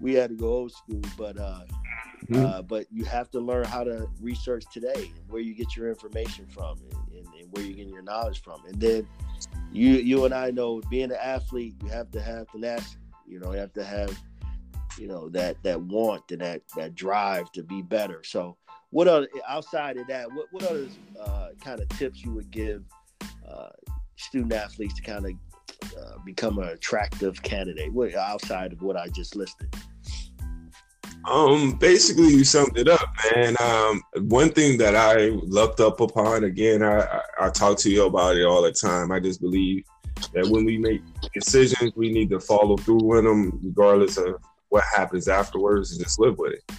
We 0.00 0.14
had 0.14 0.30
to 0.30 0.36
go 0.36 0.48
old 0.48 0.72
school, 0.72 1.02
but 1.16 1.38
uh, 1.38 1.60
mm-hmm. 2.26 2.44
uh, 2.44 2.62
but 2.62 2.86
you 2.92 3.04
have 3.04 3.30
to 3.30 3.40
learn 3.40 3.64
how 3.64 3.84
to 3.84 4.08
research 4.20 4.64
today 4.72 4.92
and 4.94 5.28
where 5.28 5.40
you 5.40 5.54
get 5.54 5.76
your 5.76 5.88
information 5.88 6.46
from 6.46 6.78
and, 6.78 7.18
and, 7.18 7.34
and, 7.34 7.52
where 7.52 7.64
you 7.64 7.74
get 7.74 7.88
your 7.88 8.02
knowledge 8.02 8.42
from. 8.42 8.64
And 8.66 8.80
then 8.80 9.08
you 9.72 9.92
you 9.94 10.24
and 10.24 10.34
I 10.34 10.50
know 10.50 10.80
being 10.90 11.10
an 11.10 11.18
athlete, 11.20 11.74
you 11.82 11.88
have 11.88 12.10
to 12.12 12.20
have 12.20 12.48
tenacity. 12.48 12.98
You 13.26 13.40
know, 13.40 13.52
you 13.52 13.58
have 13.58 13.72
to 13.74 13.84
have 13.84 14.16
you 14.98 15.06
know 15.06 15.28
that 15.30 15.62
that 15.62 15.80
want 15.80 16.30
and 16.30 16.40
that 16.40 16.62
that 16.76 16.94
drive 16.94 17.50
to 17.52 17.62
be 17.62 17.82
better. 17.82 18.22
So 18.24 18.56
what 18.90 19.08
other 19.08 19.28
outside 19.48 19.96
of 19.96 20.06
that, 20.06 20.32
what 20.32 20.46
what 20.50 20.64
other 20.64 20.86
uh, 21.20 21.48
kind 21.62 21.80
of 21.80 21.88
tips 21.90 22.24
you 22.24 22.32
would 22.32 22.50
give 22.50 22.84
uh, 23.48 23.70
student 24.16 24.52
athletes 24.52 24.94
to 24.94 25.02
kind 25.02 25.26
of 25.26 25.32
uh, 25.98 26.18
become 26.24 26.58
an 26.58 26.68
attractive 26.68 27.42
candidate 27.42 27.92
what, 27.92 28.14
outside 28.14 28.72
of 28.72 28.82
what 28.82 28.96
I 28.96 29.08
just 29.08 29.36
listed? 29.36 29.74
Um, 31.28 31.72
basically, 31.72 32.28
you 32.28 32.44
summed 32.44 32.78
it 32.78 32.88
up, 32.88 33.06
man. 33.34 33.56
Um, 33.60 34.02
one 34.28 34.50
thing 34.50 34.78
that 34.78 34.96
I 34.96 35.28
looked 35.28 35.80
up 35.80 36.00
upon, 36.00 36.44
again, 36.44 36.82
I, 36.82 37.00
I, 37.00 37.20
I 37.40 37.50
talk 37.50 37.78
to 37.80 37.90
you 37.90 38.06
about 38.06 38.36
it 38.36 38.44
all 38.44 38.62
the 38.62 38.72
time. 38.72 39.12
I 39.12 39.20
just 39.20 39.40
believe 39.40 39.84
that 40.32 40.46
when 40.46 40.64
we 40.64 40.78
make 40.78 41.02
decisions, 41.34 41.92
we 41.96 42.10
need 42.10 42.30
to 42.30 42.40
follow 42.40 42.76
through 42.76 43.02
with 43.02 43.24
them, 43.24 43.60
regardless 43.62 44.16
of 44.16 44.36
what 44.70 44.84
happens 44.84 45.28
afterwards, 45.28 45.92
and 45.92 46.02
just 46.02 46.18
live 46.18 46.38
with 46.38 46.54
it. 46.54 46.72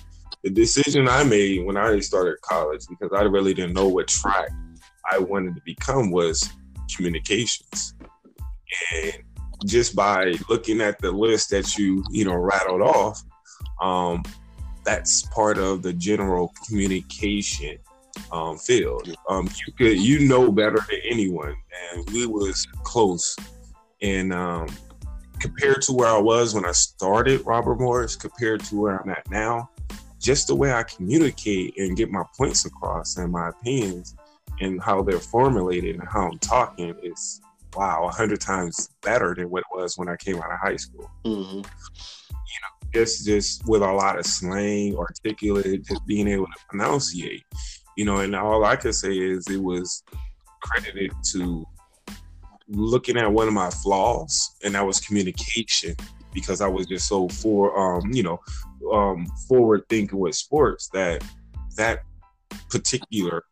The 0.44 0.50
decision 0.50 1.08
I 1.08 1.24
made 1.24 1.66
when 1.66 1.78
I 1.78 2.00
started 2.00 2.42
college, 2.42 2.86
because 2.90 3.12
I 3.14 3.24
really 3.24 3.54
didn't 3.54 3.74
know 3.74 3.88
what 3.88 4.08
track 4.08 4.50
I 5.12 5.20
wanted 5.20 5.56
to 5.56 5.62
become, 5.66 6.12
was 6.12 6.50
communications. 6.96 7.94
And 8.94 9.24
just 9.66 9.96
by 9.96 10.34
looking 10.50 10.82
at 10.82 11.00
the 11.00 11.12
list 11.12 11.50
that 11.50 11.78
you, 11.78 12.04
you 12.10 12.26
know, 12.26 12.36
rattled 12.36 12.82
off, 12.82 13.22
um, 13.82 14.24
that's 14.86 15.24
part 15.28 15.58
of 15.58 15.82
the 15.82 15.94
general 15.94 16.54
communication 16.66 17.78
um, 18.32 18.58
field. 18.58 19.14
Um, 19.30 19.50
you 19.66 19.74
could, 19.74 20.00
you 20.00 20.28
know 20.28 20.52
better 20.52 20.80
than 20.90 21.00
anyone, 21.10 21.56
and 21.94 22.10
we 22.12 22.26
was 22.26 22.66
close. 22.84 23.36
And 24.02 24.34
um, 24.34 24.68
compared 25.40 25.82
to 25.84 25.94
where 25.94 26.08
I 26.10 26.20
was 26.20 26.54
when 26.54 26.66
I 26.66 26.72
started 26.72 27.46
Robert 27.46 27.80
Morris, 27.80 28.16
compared 28.16 28.62
to 28.66 28.80
where 28.80 29.02
I'm 29.02 29.10
at 29.10 29.30
now, 29.30 29.70
just 30.20 30.48
the 30.48 30.56
way 30.56 30.74
I 30.74 30.84
communicate 30.84 31.78
and 31.78 31.96
get 31.96 32.12
my 32.12 32.24
points 32.38 32.66
across 32.66 33.18
and 33.18 33.32
my 33.32 33.50
opinions 33.50 34.16
and 34.60 34.82
how 34.82 35.02
they're 35.02 35.20
formulated 35.20 35.96
and 35.96 36.08
how 36.08 36.30
I'm 36.30 36.40
talking 36.40 36.96
is 37.02 37.42
wow, 37.76 38.06
a 38.08 38.12
hundred 38.12 38.42
times 38.42 38.90
better 39.02 39.36
than 39.36 39.50
what 39.50 39.60
it 39.60 39.78
was 39.78 39.98
when 39.98 40.10
I 40.10 40.16
came 40.16 40.38
out 40.38 40.52
of 40.52 40.60
high 40.60 40.76
school. 40.76 41.10
Mm-hmm. 41.26 41.58
You 41.58 41.64
know, 41.64 42.92
just 42.94 43.26
just 43.26 43.68
with 43.68 43.82
a 43.82 43.92
lot 43.92 44.18
of 44.18 44.26
slang, 44.26 44.98
articulate, 44.98 45.86
just 45.86 46.06
being 46.06 46.28
able 46.28 46.48
to 46.48 46.60
pronunciate, 46.76 47.44
you 47.96 48.06
know. 48.06 48.18
And 48.18 48.36
all 48.36 48.66
I 48.66 48.76
could 48.76 48.96
say 48.96 49.16
is 49.16 49.48
it 49.50 49.62
was 49.62 50.04
credited 50.62 51.12
to 51.34 51.66
looking 52.68 53.18
at 53.18 53.32
one 53.32 53.48
of 53.48 53.54
my 53.54 53.70
flaws, 53.70 54.56
and 54.64 54.76
that 54.76 54.86
was 54.86 55.00
communication 55.00 55.96
because 56.34 56.62
I 56.62 56.68
was 56.68 56.88
just 56.88 57.08
so 57.08 57.28
for 57.30 57.78
um, 57.78 58.12
you 58.14 58.24
know, 58.24 58.40
um, 58.94 59.26
forward 59.48 59.84
thinking 59.90 60.20
with 60.20 60.36
sports 60.36 60.90
that 60.94 61.24
that 61.76 62.04
particular 62.70 63.44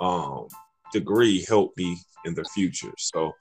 um, 0.00 0.46
degree 0.92 1.44
helped 1.48 1.76
me 1.76 1.98
in 2.24 2.34
the 2.34 2.44
future. 2.54 2.92
So 2.98 3.32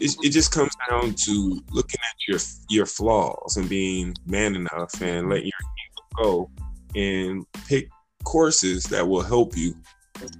it, 0.00 0.16
it 0.22 0.30
just 0.30 0.52
comes 0.52 0.72
down 0.88 1.14
to 1.24 1.60
looking 1.70 2.00
at 2.00 2.16
your 2.28 2.40
your 2.68 2.86
flaws 2.86 3.56
and 3.56 3.68
being 3.68 4.14
man 4.26 4.56
enough 4.56 5.00
and 5.00 5.28
letting 5.28 5.46
your 5.46 6.24
go 6.24 6.50
and 6.94 7.44
pick 7.66 7.88
courses 8.24 8.84
that 8.84 9.06
will 9.06 9.22
help 9.22 9.56
you 9.56 9.74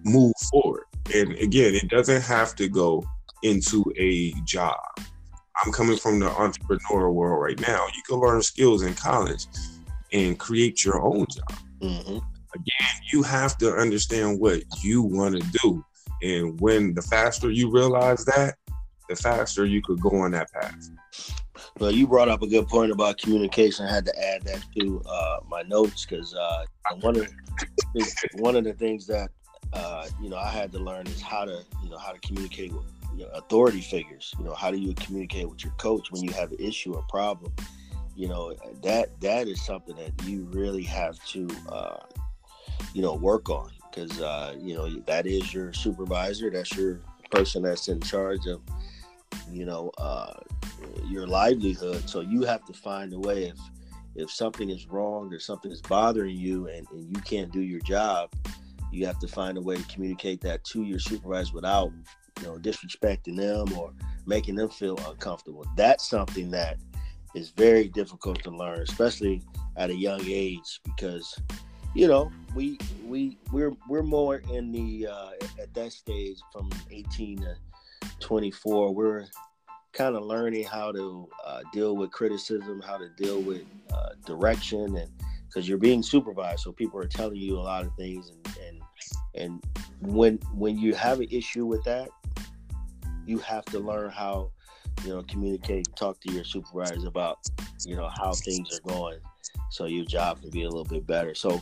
move 0.04 0.32
forward. 0.50 0.84
And 1.14 1.32
again, 1.34 1.74
it 1.74 1.88
doesn't 1.88 2.22
have 2.22 2.54
to 2.56 2.68
go 2.68 3.04
into 3.42 3.84
a 3.96 4.32
job. 4.44 4.76
I'm 5.64 5.72
coming 5.72 5.96
from 5.96 6.20
the 6.20 6.28
entrepreneurial 6.28 7.14
world 7.14 7.42
right 7.42 7.60
now. 7.60 7.86
You 7.94 8.02
can 8.06 8.16
learn 8.16 8.42
skills 8.42 8.82
in 8.82 8.94
college 8.94 9.46
and 10.12 10.38
create 10.38 10.84
your 10.84 11.00
own 11.00 11.26
job. 11.30 11.58
Mm-hmm. 11.80 12.18
Again, 12.54 13.02
you 13.12 13.22
have 13.22 13.58
to 13.58 13.74
understand 13.74 14.40
what 14.40 14.62
you 14.82 15.02
want 15.02 15.40
to 15.40 15.58
do. 15.62 15.84
And 16.22 16.60
when 16.60 16.94
the 16.94 17.02
faster 17.02 17.50
you 17.50 17.70
realize 17.70 18.24
that, 18.26 18.56
the 19.08 19.16
faster 19.16 19.64
you 19.64 19.82
could 19.82 20.00
go 20.00 20.10
on 20.10 20.30
that 20.32 20.52
path. 20.52 20.90
Well, 21.78 21.90
you 21.90 22.06
brought 22.06 22.28
up 22.28 22.42
a 22.42 22.46
good 22.46 22.68
point 22.68 22.92
about 22.92 23.18
communication. 23.18 23.86
I 23.86 23.92
had 23.92 24.04
to 24.06 24.18
add 24.18 24.42
that 24.42 24.64
to 24.78 25.02
uh, 25.08 25.40
my 25.48 25.62
notes 25.62 26.06
because 26.06 26.34
uh, 26.34 26.64
one 27.00 27.16
of 27.16 27.32
one 28.34 28.56
of 28.56 28.64
the 28.64 28.72
things 28.72 29.06
that 29.06 29.30
uh, 29.72 30.06
you 30.20 30.28
know 30.28 30.36
I 30.36 30.50
had 30.50 30.72
to 30.72 30.78
learn 30.78 31.06
is 31.06 31.20
how 31.20 31.44
to 31.44 31.64
you 31.82 31.90
know 31.90 31.98
how 31.98 32.12
to 32.12 32.18
communicate 32.20 32.72
with 32.72 32.84
you 33.14 33.24
know, 33.24 33.30
authority 33.34 33.80
figures. 33.80 34.34
You 34.38 34.44
know, 34.44 34.54
how 34.54 34.70
do 34.70 34.78
you 34.78 34.94
communicate 34.94 35.48
with 35.48 35.64
your 35.64 35.72
coach 35.74 36.10
when 36.10 36.22
you 36.22 36.32
have 36.32 36.52
an 36.52 36.58
issue 36.58 36.94
or 36.94 37.02
problem? 37.08 37.52
You 38.14 38.28
know, 38.28 38.54
that 38.82 39.20
that 39.20 39.48
is 39.48 39.64
something 39.64 39.96
that 39.96 40.12
you 40.24 40.44
really 40.50 40.82
have 40.84 41.22
to, 41.26 41.48
uh, 41.68 41.98
you 42.92 43.02
know, 43.02 43.14
work 43.14 43.48
on 43.48 43.70
because 43.90 44.20
uh, 44.20 44.56
you 44.60 44.74
know 44.74 44.88
that 45.06 45.26
is 45.26 45.52
your 45.52 45.72
supervisor. 45.72 46.50
That's 46.50 46.76
your 46.76 47.00
person 47.30 47.62
that's 47.62 47.88
in 47.88 48.00
charge 48.00 48.46
of, 48.46 48.60
you 49.50 49.64
know, 49.64 49.90
uh, 49.98 50.34
your 51.06 51.26
livelihood. 51.26 52.08
So 52.08 52.20
you 52.20 52.42
have 52.42 52.64
to 52.66 52.72
find 52.72 53.12
a 53.12 53.18
way 53.18 53.44
if 53.44 53.58
if 54.14 54.30
something 54.30 54.68
is 54.68 54.86
wrong 54.88 55.32
or 55.32 55.38
something 55.38 55.70
is 55.70 55.80
bothering 55.80 56.36
you 56.36 56.66
and, 56.68 56.86
and 56.90 57.08
you 57.14 57.22
can't 57.22 57.52
do 57.52 57.60
your 57.60 57.80
job, 57.80 58.32
you 58.90 59.06
have 59.06 59.18
to 59.20 59.28
find 59.28 59.56
a 59.56 59.60
way 59.60 59.76
to 59.76 59.82
communicate 59.84 60.40
that 60.40 60.64
to 60.64 60.82
your 60.82 60.98
supervisor 60.98 61.54
without 61.54 61.92
you 62.38 62.46
know, 62.46 62.58
disrespecting 62.58 63.36
them 63.36 63.76
or 63.76 63.92
making 64.26 64.54
them 64.54 64.68
feel 64.68 64.98
uncomfortable. 65.08 65.64
That's 65.76 66.08
something 66.08 66.50
that 66.50 66.78
is 67.34 67.50
very 67.50 67.88
difficult 67.88 68.42
to 68.44 68.50
learn, 68.50 68.80
especially 68.80 69.42
at 69.76 69.90
a 69.90 69.94
young 69.94 70.22
age, 70.24 70.80
because 70.84 71.38
you 71.94 72.06
know 72.06 72.30
we 72.54 72.78
we 73.04 73.38
we're 73.52 73.72
we're 73.88 74.02
more 74.02 74.42
in 74.52 74.72
the 74.72 75.06
uh, 75.06 75.30
at 75.60 75.72
that 75.74 75.92
stage 75.92 76.38
from 76.52 76.70
18 76.90 77.38
to 77.38 77.56
24. 78.20 78.94
We're 78.94 79.26
kind 79.92 80.16
of 80.16 80.24
learning 80.24 80.64
how 80.64 80.92
to 80.92 81.28
uh, 81.44 81.60
deal 81.72 81.96
with 81.96 82.10
criticism, 82.12 82.80
how 82.80 82.98
to 82.98 83.08
deal 83.16 83.40
with 83.40 83.62
uh, 83.92 84.10
direction, 84.26 84.96
and 84.96 85.10
because 85.46 85.68
you're 85.68 85.78
being 85.78 86.02
supervised, 86.02 86.60
so 86.60 86.72
people 86.72 87.00
are 87.00 87.08
telling 87.08 87.36
you 87.36 87.56
a 87.56 87.60
lot 87.60 87.84
of 87.84 87.94
things, 87.96 88.30
and 88.30 88.56
and 88.66 88.82
and 89.34 89.64
when 90.00 90.36
when 90.54 90.78
you 90.78 90.94
have 90.94 91.20
an 91.20 91.28
issue 91.30 91.66
with 91.66 91.82
that, 91.84 92.08
you 93.28 93.38
have 93.38 93.64
to 93.66 93.78
learn 93.78 94.10
how 94.10 94.50
you 95.04 95.10
know 95.10 95.22
communicate 95.24 95.86
talk 95.94 96.18
to 96.20 96.32
your 96.32 96.44
supervisors 96.44 97.04
about 97.04 97.38
you 97.84 97.94
know 97.94 98.08
how 98.08 98.32
things 98.32 98.78
are 98.78 98.88
going 98.88 99.18
so 99.70 99.84
your 99.84 100.04
job 100.04 100.40
can 100.40 100.50
be 100.50 100.62
a 100.62 100.68
little 100.68 100.84
bit 100.84 101.06
better. 101.06 101.34
So 101.34 101.60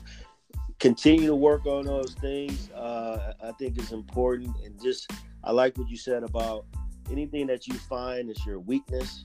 continue 0.79 1.27
to 1.27 1.35
work 1.35 1.67
on 1.67 1.87
those 1.87 2.15
things 2.21 2.71
uh, 2.73 3.33
i 3.43 3.51
think 3.53 3.79
it's 3.79 3.93
important. 3.93 4.55
And 4.65 4.81
just 4.83 5.11
i 5.43 5.51
like 5.51 5.77
what 5.79 5.89
you 5.89 5.97
said 5.97 6.23
about 6.23 6.67
anything 7.11 7.47
that 7.49 7.67
you 7.67 7.75
find 7.75 8.31
is 8.31 8.45
your 8.47 8.61
weakness 8.61 9.25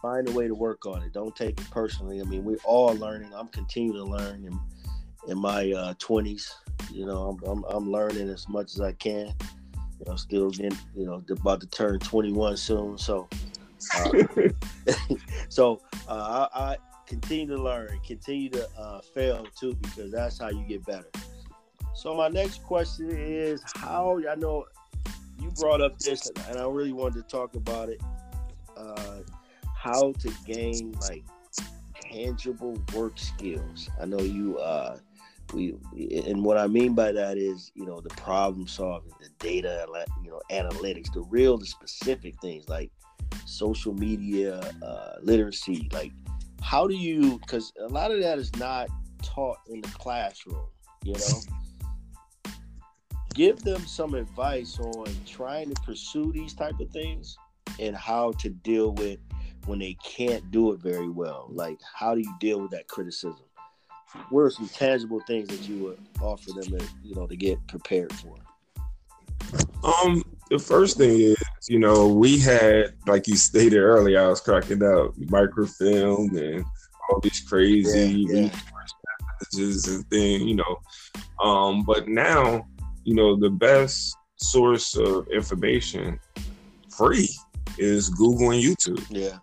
find 0.00 0.28
a 0.28 0.32
way 0.32 0.48
to 0.48 0.54
work 0.54 0.84
on 0.84 1.00
it. 1.02 1.12
Don't 1.12 1.36
take 1.36 1.60
it 1.60 1.70
personally. 1.70 2.20
I 2.20 2.24
mean 2.24 2.42
we're 2.42 2.56
all 2.64 2.94
learning. 2.96 3.32
I'm 3.34 3.48
continuing 3.48 4.04
to 4.04 4.10
learn 4.10 4.44
in, 4.44 4.60
in 5.30 5.38
my 5.38 5.70
uh, 5.70 5.94
20s 5.94 6.50
you 6.90 7.06
know 7.06 7.28
I'm, 7.28 7.48
I'm, 7.48 7.64
I'm 7.64 7.90
learning 7.90 8.28
as 8.28 8.48
much 8.48 8.74
as 8.74 8.80
i 8.80 8.92
can 8.92 9.32
you 10.04 10.10
know, 10.10 10.16
still 10.16 10.50
getting, 10.50 10.78
you 10.96 11.06
know, 11.06 11.22
about 11.30 11.60
to 11.60 11.66
turn 11.66 11.98
21 11.98 12.56
soon. 12.56 12.98
So, 12.98 13.28
uh, 13.94 14.10
so 15.48 15.80
uh, 16.08 16.48
I, 16.52 16.72
I, 16.72 16.76
continue 17.06 17.46
to 17.56 17.62
learn, 17.62 18.00
continue 18.06 18.48
to 18.48 18.68
uh, 18.78 19.00
fail 19.00 19.46
too, 19.58 19.74
because 19.74 20.10
that's 20.10 20.38
how 20.38 20.48
you 20.48 20.64
get 20.66 20.84
better. 20.86 21.08
So 21.94 22.16
my 22.16 22.28
next 22.28 22.62
question 22.62 23.10
is 23.10 23.62
how 23.76 24.18
I 24.28 24.34
know 24.34 24.64
you 25.38 25.50
brought 25.50 25.82
up 25.82 25.98
this, 25.98 26.30
and 26.48 26.58
I 26.58 26.66
really 26.66 26.92
wanted 26.92 27.16
to 27.16 27.22
talk 27.22 27.54
about 27.54 27.90
it. 27.90 28.00
Uh, 28.76 29.18
how 29.76 30.12
to 30.12 30.32
gain 30.46 30.92
like 31.02 31.24
tangible 32.00 32.80
work 32.94 33.18
skills. 33.18 33.90
I 34.00 34.06
know 34.06 34.20
you 34.20 34.58
uh, 34.58 34.96
we 35.52 35.74
and 36.26 36.44
what 36.44 36.58
I 36.58 36.66
mean 36.66 36.94
by 36.94 37.12
that 37.12 37.38
is 37.38 37.70
you 37.74 37.86
know 37.86 38.00
the 38.00 38.10
problem 38.10 38.66
solving, 38.66 39.12
the 39.20 39.28
data, 39.38 39.86
you 40.24 40.30
know 40.30 40.40
analytics, 40.50 41.12
the 41.12 41.22
real, 41.22 41.58
the 41.58 41.66
specific 41.66 42.40
things 42.40 42.68
like 42.68 42.90
social 43.46 43.94
media 43.94 44.60
uh, 44.82 45.16
literacy. 45.22 45.88
Like 45.92 46.12
how 46.60 46.86
do 46.86 46.94
you? 46.94 47.38
Because 47.38 47.72
a 47.80 47.88
lot 47.88 48.10
of 48.10 48.20
that 48.20 48.38
is 48.38 48.54
not 48.56 48.88
taught 49.22 49.58
in 49.68 49.80
the 49.80 49.88
classroom. 49.88 50.66
You 51.04 51.14
know, 51.14 52.52
give 53.34 53.60
them 53.60 53.84
some 53.86 54.14
advice 54.14 54.78
on 54.78 55.06
trying 55.26 55.74
to 55.74 55.80
pursue 55.82 56.32
these 56.32 56.54
type 56.54 56.78
of 56.80 56.90
things 56.90 57.36
and 57.78 57.96
how 57.96 58.32
to 58.32 58.50
deal 58.50 58.92
with 58.92 59.18
when 59.66 59.78
they 59.78 59.96
can't 60.04 60.50
do 60.50 60.72
it 60.72 60.80
very 60.80 61.08
well. 61.08 61.48
Like 61.50 61.78
how 61.94 62.14
do 62.14 62.20
you 62.20 62.34
deal 62.40 62.60
with 62.60 62.70
that 62.72 62.88
criticism? 62.88 63.44
What 64.30 64.40
are 64.40 64.50
some 64.50 64.68
tangible 64.68 65.20
things 65.26 65.48
that 65.48 65.68
you 65.68 65.84
would 65.84 65.98
offer 66.20 66.52
them 66.52 66.78
to, 66.78 66.86
you 67.02 67.14
know, 67.14 67.26
to 67.26 67.36
get 67.36 67.64
prepared 67.66 68.12
for? 68.12 68.36
Um, 69.84 70.22
the 70.50 70.58
first 70.58 70.96
thing 70.96 71.18
is, 71.18 71.36
you 71.68 71.78
know, 71.78 72.08
we 72.08 72.38
had, 72.38 72.94
like 73.06 73.26
you 73.26 73.36
stated 73.36 73.78
earlier, 73.78 74.20
I 74.20 74.28
was 74.28 74.40
cracking 74.40 74.82
up 74.82 75.16
microfilm 75.16 76.36
and 76.36 76.64
all 77.10 77.20
these 77.20 77.40
crazy 77.40 78.26
yeah, 78.28 78.34
yeah. 78.34 78.50
messages 79.40 79.88
and 79.88 80.08
things, 80.08 80.42
you 80.42 80.56
know. 80.56 80.80
Um, 81.42 81.84
but 81.84 82.08
now, 82.08 82.66
you 83.04 83.14
know, 83.14 83.36
the 83.36 83.50
best 83.50 84.16
source 84.36 84.96
of 84.96 85.26
information 85.28 86.18
free 86.94 87.28
is 87.78 88.08
Google 88.08 88.50
and 88.50 88.62
YouTube. 88.62 89.04
Yeah. 89.10 89.38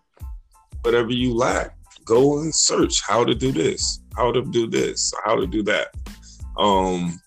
Whatever 0.82 1.12
you 1.12 1.34
lack, 1.34 1.76
go 2.10 2.40
and 2.40 2.54
search 2.54 3.02
how 3.08 3.24
to 3.24 3.36
do 3.36 3.52
this, 3.52 4.02
how 4.18 4.32
to 4.32 4.42
do 4.42 4.68
this, 4.68 5.14
how 5.24 5.36
to 5.36 5.46
do 5.46 5.62
that. 5.64 5.90
Um, 6.58 7.22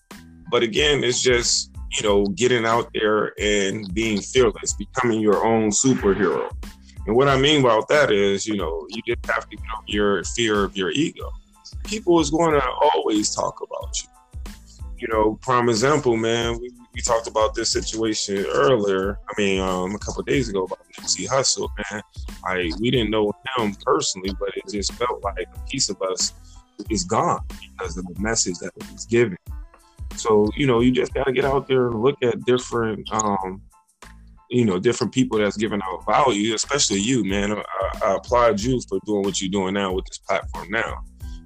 but 0.51 0.61
again, 0.61 1.03
it's 1.03 1.23
just 1.23 1.71
you 1.97 2.07
know 2.07 2.25
getting 2.25 2.65
out 2.65 2.89
there 2.93 3.33
and 3.39 3.91
being 3.93 4.21
fearless, 4.21 4.73
becoming 4.73 5.21
your 5.21 5.45
own 5.45 5.69
superhero. 5.69 6.51
And 7.07 7.15
what 7.15 7.27
I 7.27 7.37
mean 7.37 7.61
about 7.61 7.87
that 7.87 8.11
is, 8.11 8.45
you 8.45 8.55
know, 8.55 8.85
you 8.89 9.01
just 9.07 9.25
have 9.25 9.49
to 9.49 9.55
get 9.55 9.65
over 9.75 9.83
your 9.87 10.23
fear 10.23 10.63
of 10.63 10.77
your 10.77 10.91
ego. 10.91 11.29
People 11.83 12.19
is 12.19 12.29
going 12.29 12.53
to 12.53 12.65
always 12.93 13.33
talk 13.35 13.59
about 13.61 14.01
you. 14.01 14.12
You 15.03 15.09
know, 15.09 15.37
prime 15.41 15.67
example, 15.67 16.15
man. 16.15 16.57
We, 16.61 16.71
we 16.93 17.01
talked 17.01 17.27
about 17.27 17.53
this 17.53 17.69
situation 17.69 18.45
earlier. 18.45 19.19
I 19.29 19.33
mean, 19.37 19.59
um, 19.59 19.93
a 19.95 19.99
couple 19.99 20.23
days 20.23 20.47
ago 20.47 20.63
about 20.63 20.79
Nipsey 20.93 21.27
Hussle, 21.27 21.67
man. 21.91 22.01
I 22.45 22.71
we 22.79 22.89
didn't 22.89 23.11
know 23.11 23.33
him 23.57 23.75
personally, 23.85 24.33
but 24.39 24.55
it 24.55 24.63
just 24.71 24.93
felt 24.93 25.21
like 25.21 25.45
a 25.53 25.59
piece 25.69 25.89
of 25.89 26.01
us 26.03 26.31
is 26.89 27.03
gone 27.03 27.41
because 27.49 27.97
of 27.97 28.05
the 28.05 28.15
message 28.17 28.59
that 28.59 28.71
was 28.93 29.05
given. 29.05 29.35
So 30.15 30.49
you 30.55 30.67
know, 30.67 30.79
you 30.79 30.89
just 30.89 31.13
got 31.13 31.25
to 31.25 31.33
get 31.33 31.43
out 31.43 31.67
there 31.67 31.87
and 31.87 32.01
look 32.01 32.15
at 32.23 32.45
different, 32.45 33.05
um, 33.11 33.61
you 34.49 34.63
know, 34.63 34.79
different 34.79 35.13
people 35.13 35.37
that's 35.37 35.57
giving 35.57 35.81
out 35.83 36.05
value, 36.05 36.53
especially 36.53 37.01
you, 37.01 37.25
man. 37.25 37.51
I, 37.51 37.99
I 38.05 38.15
applaud 38.15 38.61
you 38.61 38.79
for 38.87 38.99
doing 39.05 39.23
what 39.23 39.41
you're 39.41 39.51
doing 39.51 39.73
now 39.73 39.91
with 39.91 40.05
this 40.05 40.19
platform 40.19 40.69
now. 40.69 41.03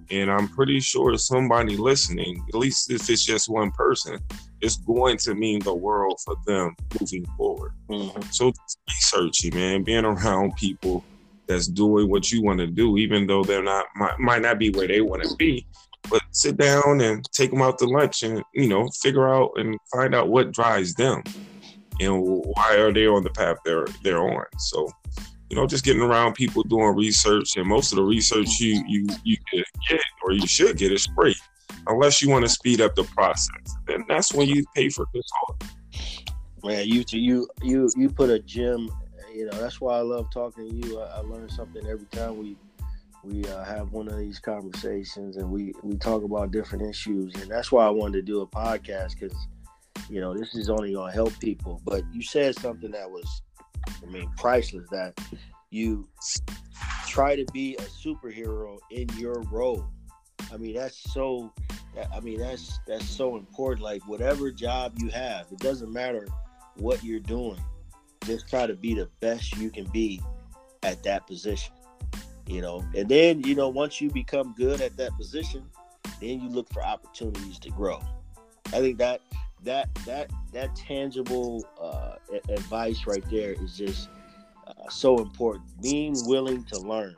And 0.10 0.32
I'm 0.32 0.48
pretty 0.48 0.80
sure 0.80 1.18
somebody 1.18 1.76
listening, 1.76 2.44
at 2.48 2.56
least 2.56 2.92
if 2.92 3.10
it's 3.10 3.26
just 3.26 3.50
one 3.50 3.72
person, 3.72 4.20
is 4.62 4.78
going 4.78 5.18
to 5.18 5.36
mean 5.36 5.60
the 5.60 5.74
world 5.74 6.20
for 6.24 6.36
them 6.46 6.76
moving 7.00 7.26
forward. 7.38 7.74
Mm-hmm. 7.90 8.22
So 8.32 8.54
researching, 8.90 9.56
man, 9.56 9.84
being 9.84 10.06
around 10.06 10.56
people 10.56 11.04
that's 11.48 11.68
doing 11.68 12.10
what 12.10 12.32
you 12.32 12.42
want 12.42 12.60
to 12.60 12.68
do, 12.68 12.98
even 12.98 13.28
though 13.28 13.44
they're 13.44 13.64
not 13.64 13.86
might, 13.96 14.20
might 14.20 14.42
not 14.42 14.60
be 14.60 14.70
where 14.70 14.88
they 14.88 15.02
want 15.02 15.24
to 15.24 15.36
be. 15.36 15.66
But 16.10 16.22
sit 16.32 16.58
down 16.58 17.02
and 17.02 17.26
take 17.34 17.52
them 17.52 17.62
out 17.62 17.78
to 17.80 17.86
lunch 17.86 18.24
and 18.24 18.42
you 18.54 18.68
know 18.68 18.88
figure 19.02 19.28
out 19.28 19.52
and 19.56 19.78
find 19.92 20.16
out 20.16 20.30
what 20.30 20.54
drives 20.54 20.94
them 20.94 21.22
and 22.00 22.22
why 22.22 22.76
are 22.78 22.94
they 22.94 23.08
on 23.08 23.24
the 23.24 23.30
path 23.30 23.58
they're 23.66 23.88
they're 24.04 24.22
on. 24.22 24.46
So 24.58 24.90
you 25.50 25.56
know, 25.56 25.66
just 25.66 25.86
getting 25.86 26.02
around 26.02 26.34
people 26.34 26.64
doing 26.64 26.96
research, 26.96 27.56
and 27.56 27.68
most 27.68 27.92
of 27.92 27.98
the 27.98 28.04
research 28.04 28.60
you 28.60 28.84
you 28.88 29.08
you 29.24 29.38
get 29.90 30.02
or 30.24 30.34
you 30.34 30.46
should 30.48 30.78
get 30.78 30.92
is 30.92 31.08
free, 31.16 31.36
unless 31.88 32.22
you 32.22 32.30
want 32.30 32.44
to 32.46 32.50
speed 32.50 32.82
up 32.82 32.96
the 32.96 33.04
process. 33.04 33.76
Then 33.88 34.04
that's 34.08 34.34
when 34.34 34.48
you 34.48 34.66
pay 34.76 34.90
for 34.90 35.06
consulting. 35.08 35.70
Man, 36.64 36.88
you 36.88 37.04
you 37.10 37.48
you 37.64 37.90
you 37.96 38.10
put 38.10 38.30
a 38.30 38.40
gem. 38.40 38.90
You 39.34 39.46
know, 39.46 39.60
that's 39.60 39.80
why 39.80 39.98
I 39.98 40.02
love 40.02 40.28
talking 40.34 40.70
to 40.70 40.88
you. 40.88 41.00
I, 41.00 41.18
I 41.18 41.20
learn 41.20 41.48
something 41.50 41.86
every 41.86 42.08
time 42.08 42.38
we 42.38 42.58
we 43.24 43.46
uh, 43.46 43.64
have 43.64 43.92
one 43.92 44.08
of 44.08 44.18
these 44.18 44.40
conversations, 44.40 45.38
and 45.38 45.50
we 45.50 45.74
we 45.84 45.96
talk 45.98 46.24
about 46.24 46.52
different 46.52 46.90
issues, 46.90 47.34
and 47.36 47.50
that's 47.50 47.72
why 47.72 47.86
I 47.86 47.90
wanted 47.90 48.14
to 48.18 48.22
do 48.22 48.42
a 48.42 48.48
podcast 48.48 49.20
because 49.20 49.36
you 50.10 50.20
know 50.20 50.34
this 50.38 50.56
is 50.56 50.70
only 50.70 50.94
going 50.94 51.12
to 51.12 51.16
help 51.16 51.38
people. 51.40 51.82
But 51.86 52.04
you 52.12 52.22
said 52.22 52.56
something 52.56 52.92
that 52.92 53.10
was 53.10 53.42
I 54.02 54.06
mean, 54.06 54.30
priceless 54.38 54.88
that 54.92 55.20
you 55.70 56.08
try 57.08 57.36
to 57.36 57.46
be 57.54 57.76
a 57.76 57.82
superhero 57.82 58.78
in 58.92 59.08
your 59.18 59.42
role. 59.52 59.86
I 60.54 60.58
mean, 60.58 60.76
that's 60.76 60.98
so. 61.12 61.52
I 62.14 62.20
mean, 62.20 62.40
that's 62.40 62.80
that's 62.88 63.10
so 63.10 63.38
important. 63.38 63.84
Like 63.84 64.08
whatever 64.08 64.52
job 64.52 64.94
you 64.98 65.10
have, 65.10 65.48
it 65.52 65.60
doesn't 65.60 65.92
matter 65.92 66.28
what 66.76 67.04
you're 67.04 67.20
doing. 67.20 67.60
Just 68.24 68.48
try 68.48 68.68
to 68.68 68.76
be 68.76 68.94
the 68.94 69.10
best 69.20 69.58
you 69.58 69.70
can 69.70 69.86
be 69.86 70.22
at 70.84 71.04
that 71.04 71.26
position. 71.28 71.74
You 72.46 72.62
know, 72.62 72.86
and 72.96 73.10
then 73.10 73.42
you 73.44 73.56
know 73.56 73.68
once 73.68 74.00
you 74.00 74.10
become 74.10 74.54
good 74.58 74.80
at 74.80 74.96
that 74.98 75.12
position, 75.18 75.66
then 76.22 76.40
you 76.42 76.50
look 76.50 76.72
for 76.72 76.84
opportunities 76.84 77.60
to 77.60 77.70
grow. 77.72 78.02
I 78.68 78.80
think 78.80 78.98
that 79.00 79.22
that 79.64 79.94
that 80.06 80.32
that 80.54 80.76
tangible 80.76 81.66
uh, 81.82 82.16
advice 82.50 83.06
right 83.06 83.24
there 83.30 83.54
is 83.54 83.78
just 83.78 84.10
uh, 84.68 84.90
so 84.90 85.20
important. 85.20 85.66
Being 85.82 86.16
willing 86.26 86.64
to 86.66 86.80
learn, 86.80 87.16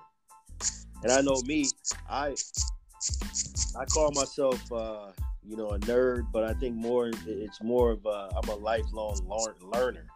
and 1.04 1.12
I 1.12 1.22
know 1.22 1.42
me, 1.46 1.70
I 2.10 2.36
I 3.78 3.86
call 3.86 4.12
myself 4.12 4.72
uh, 4.72 5.12
you 5.44 5.58
know 5.58 5.70
a 5.72 5.80
nerd, 5.80 6.28
but 6.32 6.44
I 6.44 6.54
think 6.54 6.76
more 6.76 7.12
it's 7.26 7.62
more 7.62 7.92
of 7.92 8.06
a, 8.06 8.30
I'm 8.36 8.50
a 8.50 8.56
lifelong 8.56 9.20
learner. 9.62 10.08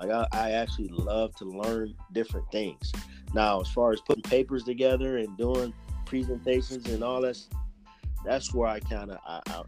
Like 0.00 0.10
I, 0.10 0.26
I 0.32 0.50
actually 0.52 0.88
love 0.88 1.34
to 1.36 1.44
learn 1.44 1.94
different 2.12 2.50
things. 2.52 2.92
Now, 3.34 3.60
as 3.60 3.68
far 3.68 3.92
as 3.92 4.00
putting 4.00 4.22
papers 4.22 4.64
together 4.64 5.18
and 5.18 5.36
doing 5.36 5.74
presentations 6.06 6.86
and 6.88 7.02
all 7.02 7.20
that, 7.22 7.38
that's 8.24 8.54
where 8.54 8.68
I 8.68 8.80
kind 8.80 9.10
of 9.10 9.18
I, 9.26 9.40
I, 9.48 9.62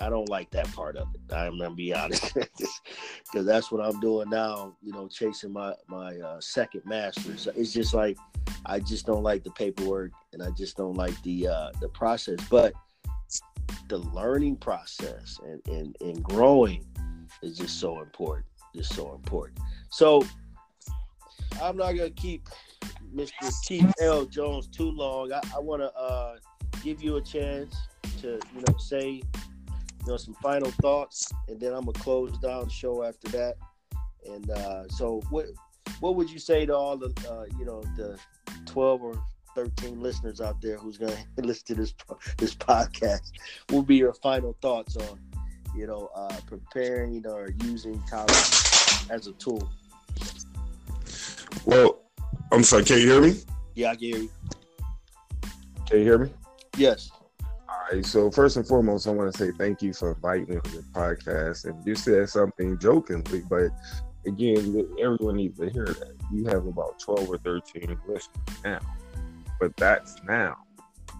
I 0.00 0.08
don't 0.08 0.28
like 0.28 0.50
that 0.50 0.72
part 0.72 0.96
of 0.96 1.08
it. 1.14 1.32
I'm 1.32 1.58
gonna 1.58 1.74
be 1.74 1.94
honest, 1.94 2.34
because 2.34 3.46
that's 3.46 3.70
what 3.70 3.84
I'm 3.84 4.00
doing 4.00 4.28
now. 4.30 4.76
You 4.82 4.92
know, 4.92 5.08
chasing 5.08 5.52
my 5.52 5.74
my 5.88 6.16
uh, 6.16 6.40
second 6.40 6.82
master. 6.84 7.36
So 7.36 7.52
it's 7.56 7.72
just 7.72 7.94
like 7.94 8.16
I 8.64 8.80
just 8.80 9.06
don't 9.06 9.22
like 9.22 9.44
the 9.44 9.50
paperwork, 9.50 10.12
and 10.32 10.42
I 10.42 10.50
just 10.50 10.76
don't 10.76 10.94
like 10.94 11.20
the 11.22 11.48
uh, 11.48 11.70
the 11.80 11.88
process. 11.88 12.38
But 12.50 12.74
the 13.88 13.98
learning 13.98 14.56
process 14.56 15.38
and, 15.44 15.60
and 15.68 15.96
and 16.00 16.22
growing 16.22 16.84
is 17.42 17.56
just 17.56 17.80
so 17.80 18.00
important. 18.00 18.46
Just 18.74 18.94
so 18.94 19.14
important. 19.14 19.58
So 19.90 20.24
I'm 21.62 21.76
not 21.76 21.92
gonna 21.92 22.10
keep 22.10 22.48
Mr. 23.14 23.52
T. 23.64 23.84
L. 24.00 24.26
Jones 24.26 24.66
too 24.66 24.90
long. 24.90 25.32
I, 25.32 25.40
I 25.54 25.58
want 25.58 25.82
to 25.82 25.94
uh, 25.94 26.36
give 26.82 27.02
you 27.02 27.16
a 27.16 27.22
chance 27.22 27.74
to 28.20 28.38
you 28.54 28.62
know 28.66 28.76
say 28.78 29.22
you 30.06 30.12
know, 30.12 30.16
some 30.16 30.34
final 30.34 30.70
thoughts, 30.70 31.32
and 31.48 31.58
then 31.58 31.72
I'm 31.72 31.84
gonna 31.84 31.98
close 31.98 32.38
down 32.38 32.64
the 32.64 32.70
show 32.70 33.02
after 33.02 33.28
that. 33.28 33.56
And 34.24 34.50
uh, 34.50 34.88
so, 34.88 35.20
what 35.30 35.46
what 36.00 36.14
would 36.14 36.30
you 36.30 36.38
say 36.38 36.64
to 36.64 36.74
all 36.74 36.96
the 36.96 37.08
uh, 37.28 37.46
you 37.58 37.64
know 37.64 37.82
the 37.96 38.18
12 38.66 39.02
or 39.02 39.22
13 39.54 40.00
listeners 40.00 40.40
out 40.40 40.60
there 40.60 40.76
who's 40.76 40.96
gonna 40.96 41.16
listen 41.38 41.66
to 41.66 41.74
this 41.74 41.94
this 42.38 42.54
podcast? 42.54 43.32
What 43.68 43.78
would 43.78 43.86
be 43.86 43.96
your 43.96 44.14
final 44.14 44.56
thoughts 44.62 44.96
on 44.96 45.18
you 45.76 45.88
know 45.88 46.08
uh, 46.14 46.36
preparing 46.46 47.26
or 47.26 47.50
using 47.64 48.00
college 48.08 49.10
as 49.10 49.26
a 49.26 49.32
tool? 49.32 49.68
Well, 51.64 51.98
I'm 52.52 52.62
sorry. 52.62 52.84
Can 52.84 52.98
you 52.98 53.10
hear 53.10 53.20
me? 53.20 53.40
Yeah, 53.74 53.90
I 53.90 53.96
can 53.96 54.04
hear 54.04 54.18
you. 54.18 54.30
Can 55.86 55.98
you 55.98 56.04
hear 56.04 56.18
me? 56.18 56.30
Yes 56.76 57.10
right. 57.92 58.04
So 58.04 58.30
first 58.30 58.56
and 58.56 58.66
foremost, 58.66 59.06
I 59.06 59.10
want 59.10 59.32
to 59.32 59.38
say 59.38 59.50
thank 59.58 59.82
you 59.82 59.92
for 59.92 60.12
inviting 60.12 60.48
me 60.48 60.56
on 60.56 60.72
your 60.72 60.82
podcast. 60.92 61.64
And 61.64 61.84
you 61.86 61.94
said 61.94 62.28
something 62.28 62.78
jokingly, 62.78 63.42
but 63.48 63.70
again, 64.26 64.86
everyone 65.00 65.36
needs 65.36 65.58
to 65.58 65.68
hear 65.70 65.86
that. 65.86 66.16
You 66.32 66.44
have 66.46 66.66
about 66.66 66.98
12 66.98 67.28
or 67.28 67.38
13 67.38 67.98
listeners 68.06 68.28
now, 68.64 68.80
but 69.60 69.76
that's 69.76 70.16
now. 70.24 70.56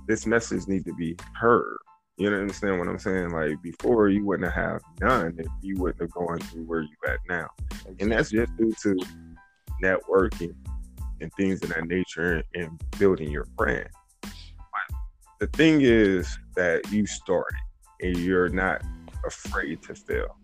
This 0.06 0.26
message 0.26 0.66
needs 0.68 0.84
to 0.84 0.94
be 0.94 1.16
heard. 1.38 1.76
You 2.16 2.28
understand 2.28 2.78
what 2.78 2.88
I'm 2.88 2.98
saying? 2.98 3.30
Like 3.30 3.60
before, 3.62 4.08
you 4.08 4.24
wouldn't 4.24 4.52
have 4.52 4.80
none 5.00 5.34
if 5.38 5.46
you 5.62 5.76
wouldn't 5.76 6.00
have 6.00 6.12
gone 6.12 6.38
through 6.38 6.64
where 6.64 6.80
you 6.80 6.88
are 7.06 7.14
at 7.14 7.20
now, 7.28 7.48
and 8.00 8.10
that's 8.10 8.30
just 8.30 8.56
due 8.56 8.72
to 8.82 8.96
networking 9.82 10.54
and 11.20 11.30
things 11.34 11.62
of 11.62 11.70
that 11.70 11.86
nature 11.86 12.42
and 12.54 12.80
building 12.98 13.30
your 13.30 13.44
brand 13.56 13.88
the 15.40 15.46
thing 15.48 15.80
is 15.82 16.38
that 16.54 16.90
you 16.90 17.06
started 17.06 17.58
and 18.00 18.16
you're 18.18 18.48
not 18.48 18.82
afraid 19.26 19.82
to 19.82 19.94
fail. 19.94 20.36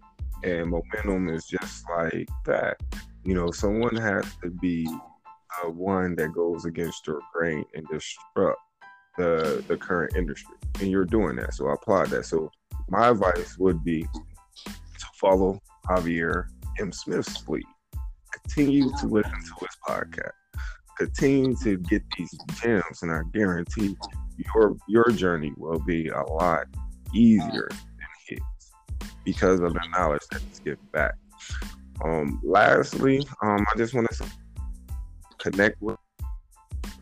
And 0.42 0.70
momentum 0.70 1.28
is 1.28 1.46
just 1.46 1.84
like 1.88 2.28
that. 2.46 2.76
You 3.24 3.34
know, 3.34 3.50
someone 3.50 3.94
has 3.96 4.24
to 4.42 4.50
be 4.50 4.88
one 5.64 6.16
that 6.16 6.32
goes 6.32 6.64
against 6.64 7.06
your 7.06 7.20
grain 7.32 7.64
and 7.74 7.86
disrupt 7.88 8.60
the 9.18 9.62
the 9.68 9.76
current 9.76 10.16
industry, 10.16 10.56
and 10.80 10.90
you're 10.90 11.04
doing 11.04 11.36
that. 11.36 11.54
So 11.54 11.68
I 11.68 11.74
applaud 11.74 12.08
that. 12.08 12.26
So 12.26 12.50
my 12.88 13.08
advice 13.08 13.56
would 13.58 13.84
be 13.84 14.02
to 14.64 15.06
follow 15.14 15.60
Javier 15.86 16.46
M. 16.80 16.92
Smith's 16.92 17.46
lead. 17.48 17.64
Continue 18.32 18.90
to 18.98 19.06
listen 19.06 19.32
to 19.32 19.54
his 19.60 19.76
podcast. 19.86 20.30
Continue 20.98 21.54
to 21.62 21.78
get 21.78 22.02
these 22.16 22.36
gems, 22.62 23.02
and 23.02 23.12
I 23.12 23.20
guarantee 23.32 23.96
your 24.38 24.76
your 24.88 25.10
journey 25.10 25.52
will 25.56 25.78
be 25.80 26.08
a 26.08 26.22
lot 26.22 26.66
easier 27.14 27.68
than 27.70 28.08
his 28.26 28.40
because 29.24 29.60
of 29.60 29.72
the 29.72 29.80
knowledge 29.92 30.22
that 30.30 30.40
he's 30.42 30.60
given 30.60 30.86
back. 30.92 31.14
Um, 32.04 32.40
lastly, 32.42 33.26
um, 33.42 33.64
I 33.72 33.76
just 33.76 33.94
want 33.94 34.10
to 34.10 34.24
connect 35.38 35.80
with. 35.80 35.96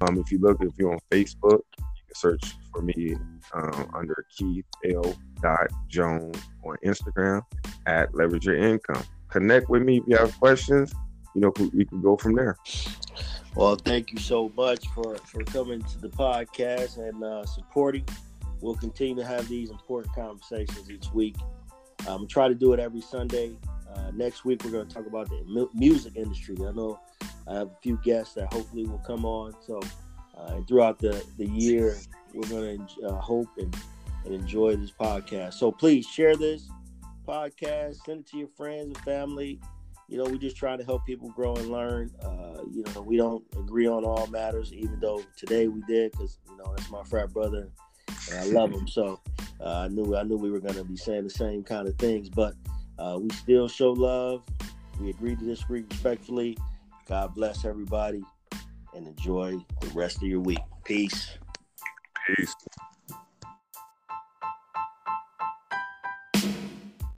Um, 0.03 0.19
if 0.19 0.33
you 0.33 0.39
look, 0.39 0.59
if 0.63 0.73
you're 0.79 0.93
on 0.93 0.99
Facebook, 1.11 1.61
you 1.77 2.05
can 2.07 2.15
search 2.15 2.55
for 2.73 2.83
me 2.83 3.15
um, 3.55 3.91
under 3.95 4.25
Keith 4.37 4.65
L. 4.95 5.15
Dot 5.43 5.69
Jones 5.89 6.39
on 6.65 6.77
Instagram 6.85 7.43
at 7.87 8.15
Leverage 8.15 8.47
Your 8.47 8.57
Income. 8.57 9.03
Connect 9.29 9.69
with 9.69 9.83
me 9.83 9.99
if 9.99 10.05
you 10.07 10.17
have 10.17 10.39
questions. 10.39 10.93
You 11.35 11.43
know, 11.43 11.53
we 11.73 11.85
can 11.85 12.03
go 12.03 12.17
from 12.17 12.35
there. 12.35 12.57
Well, 13.57 13.75
thank 13.75 14.13
you 14.13 14.19
so 14.19 14.53
much 14.57 14.87
for, 14.89 15.17
for 15.17 15.43
coming 15.45 15.83
to 15.83 15.99
the 15.99 16.09
podcast 16.09 16.99
and 16.99 17.23
uh, 17.25 17.45
supporting. 17.45 18.05
We'll 18.61 18.77
continue 18.77 19.17
to 19.17 19.25
have 19.25 19.49
these 19.49 19.71
important 19.71 20.15
conversations 20.15 20.89
each 20.89 21.13
week. 21.13 21.35
I'm 22.07 22.13
um, 22.13 22.27
try 22.29 22.47
to 22.47 22.55
do 22.55 22.73
it 22.73 22.81
every 22.81 23.01
Sunday. 23.01 23.57
Uh, 23.93 24.13
next 24.15 24.45
week, 24.45 24.65
we're 24.65 24.71
going 24.71 24.87
to 24.87 24.95
talk 24.95 25.07
about 25.07 25.29
the 25.29 25.43
mu- 25.47 25.69
music 25.75 26.15
industry. 26.15 26.57
I 26.61 26.71
know 26.71 27.01
I 27.49 27.55
have 27.55 27.69
a 27.69 27.77
few 27.83 27.99
guests 28.05 28.35
that 28.35 28.53
hopefully 28.53 28.87
will 28.87 28.99
come 28.99 29.25
on. 29.25 29.55
So, 29.67 29.81
uh, 30.39 30.61
throughout 30.69 31.01
the, 31.01 31.23
the 31.37 31.47
year, 31.47 31.97
we're 32.33 32.49
going 32.49 32.87
to 32.87 33.09
uh, 33.09 33.21
hope 33.21 33.49
and, 33.59 33.77
and 34.25 34.33
enjoy 34.33 34.77
this 34.77 34.93
podcast. 34.93 35.55
So, 35.55 35.73
please 35.73 36.07
share 36.07 36.37
this 36.37 36.71
podcast, 37.27 38.05
send 38.07 38.21
it 38.21 38.27
to 38.29 38.39
your 38.39 38.49
friends 38.57 38.97
and 38.97 38.99
family 38.99 39.61
you 40.11 40.19
know, 40.19 40.25
we 40.25 40.39
just 40.39 40.57
try 40.57 40.77
to 40.77 40.83
help 40.83 41.07
people 41.07 41.31
grow 41.31 41.55
and 41.55 41.71
learn. 41.71 42.11
Uh, 42.21 42.63
you 42.69 42.83
know, 42.95 43.01
we 43.01 43.17
don't 43.17 43.45
agree 43.57 43.87
on 43.87 44.05
all 44.05 44.27
matters, 44.27 44.73
even 44.73 44.99
though 44.99 45.23
today 45.37 45.69
we 45.69 45.83
did, 45.83 46.11
because 46.11 46.39
you 46.49 46.57
know 46.57 46.75
that's 46.77 46.91
my 46.91 47.05
frat 47.05 47.33
brother, 47.33 47.71
and 48.29 48.39
I 48.39 48.45
love 48.47 48.73
him. 48.73 48.89
So 48.89 49.21
uh, 49.61 49.83
I 49.83 49.89
knew 49.89 50.17
I 50.17 50.25
knew 50.25 50.37
we 50.37 50.51
were 50.51 50.59
going 50.59 50.75
to 50.75 50.85
be 50.85 50.97
saying 50.97 51.23
the 51.23 51.31
same 51.31 51.63
kind 51.63 51.87
of 51.87 51.95
things, 51.97 52.29
but 52.29 52.55
uh, 52.99 53.19
we 53.23 53.31
still 53.31 53.69
show 53.69 53.93
love. 53.93 54.43
We 55.01 55.11
agree 55.11 55.37
to 55.37 55.45
disagree 55.45 55.85
respectfully. 55.89 56.59
God 57.07 57.33
bless 57.37 57.65
everybody, 57.65 58.25
and 58.97 59.07
enjoy 59.07 59.65
the 59.81 59.89
rest 59.95 60.17
of 60.17 60.25
your 60.25 60.41
week. 60.41 60.59
Peace. 60.85 61.39
Peace. 62.37 62.55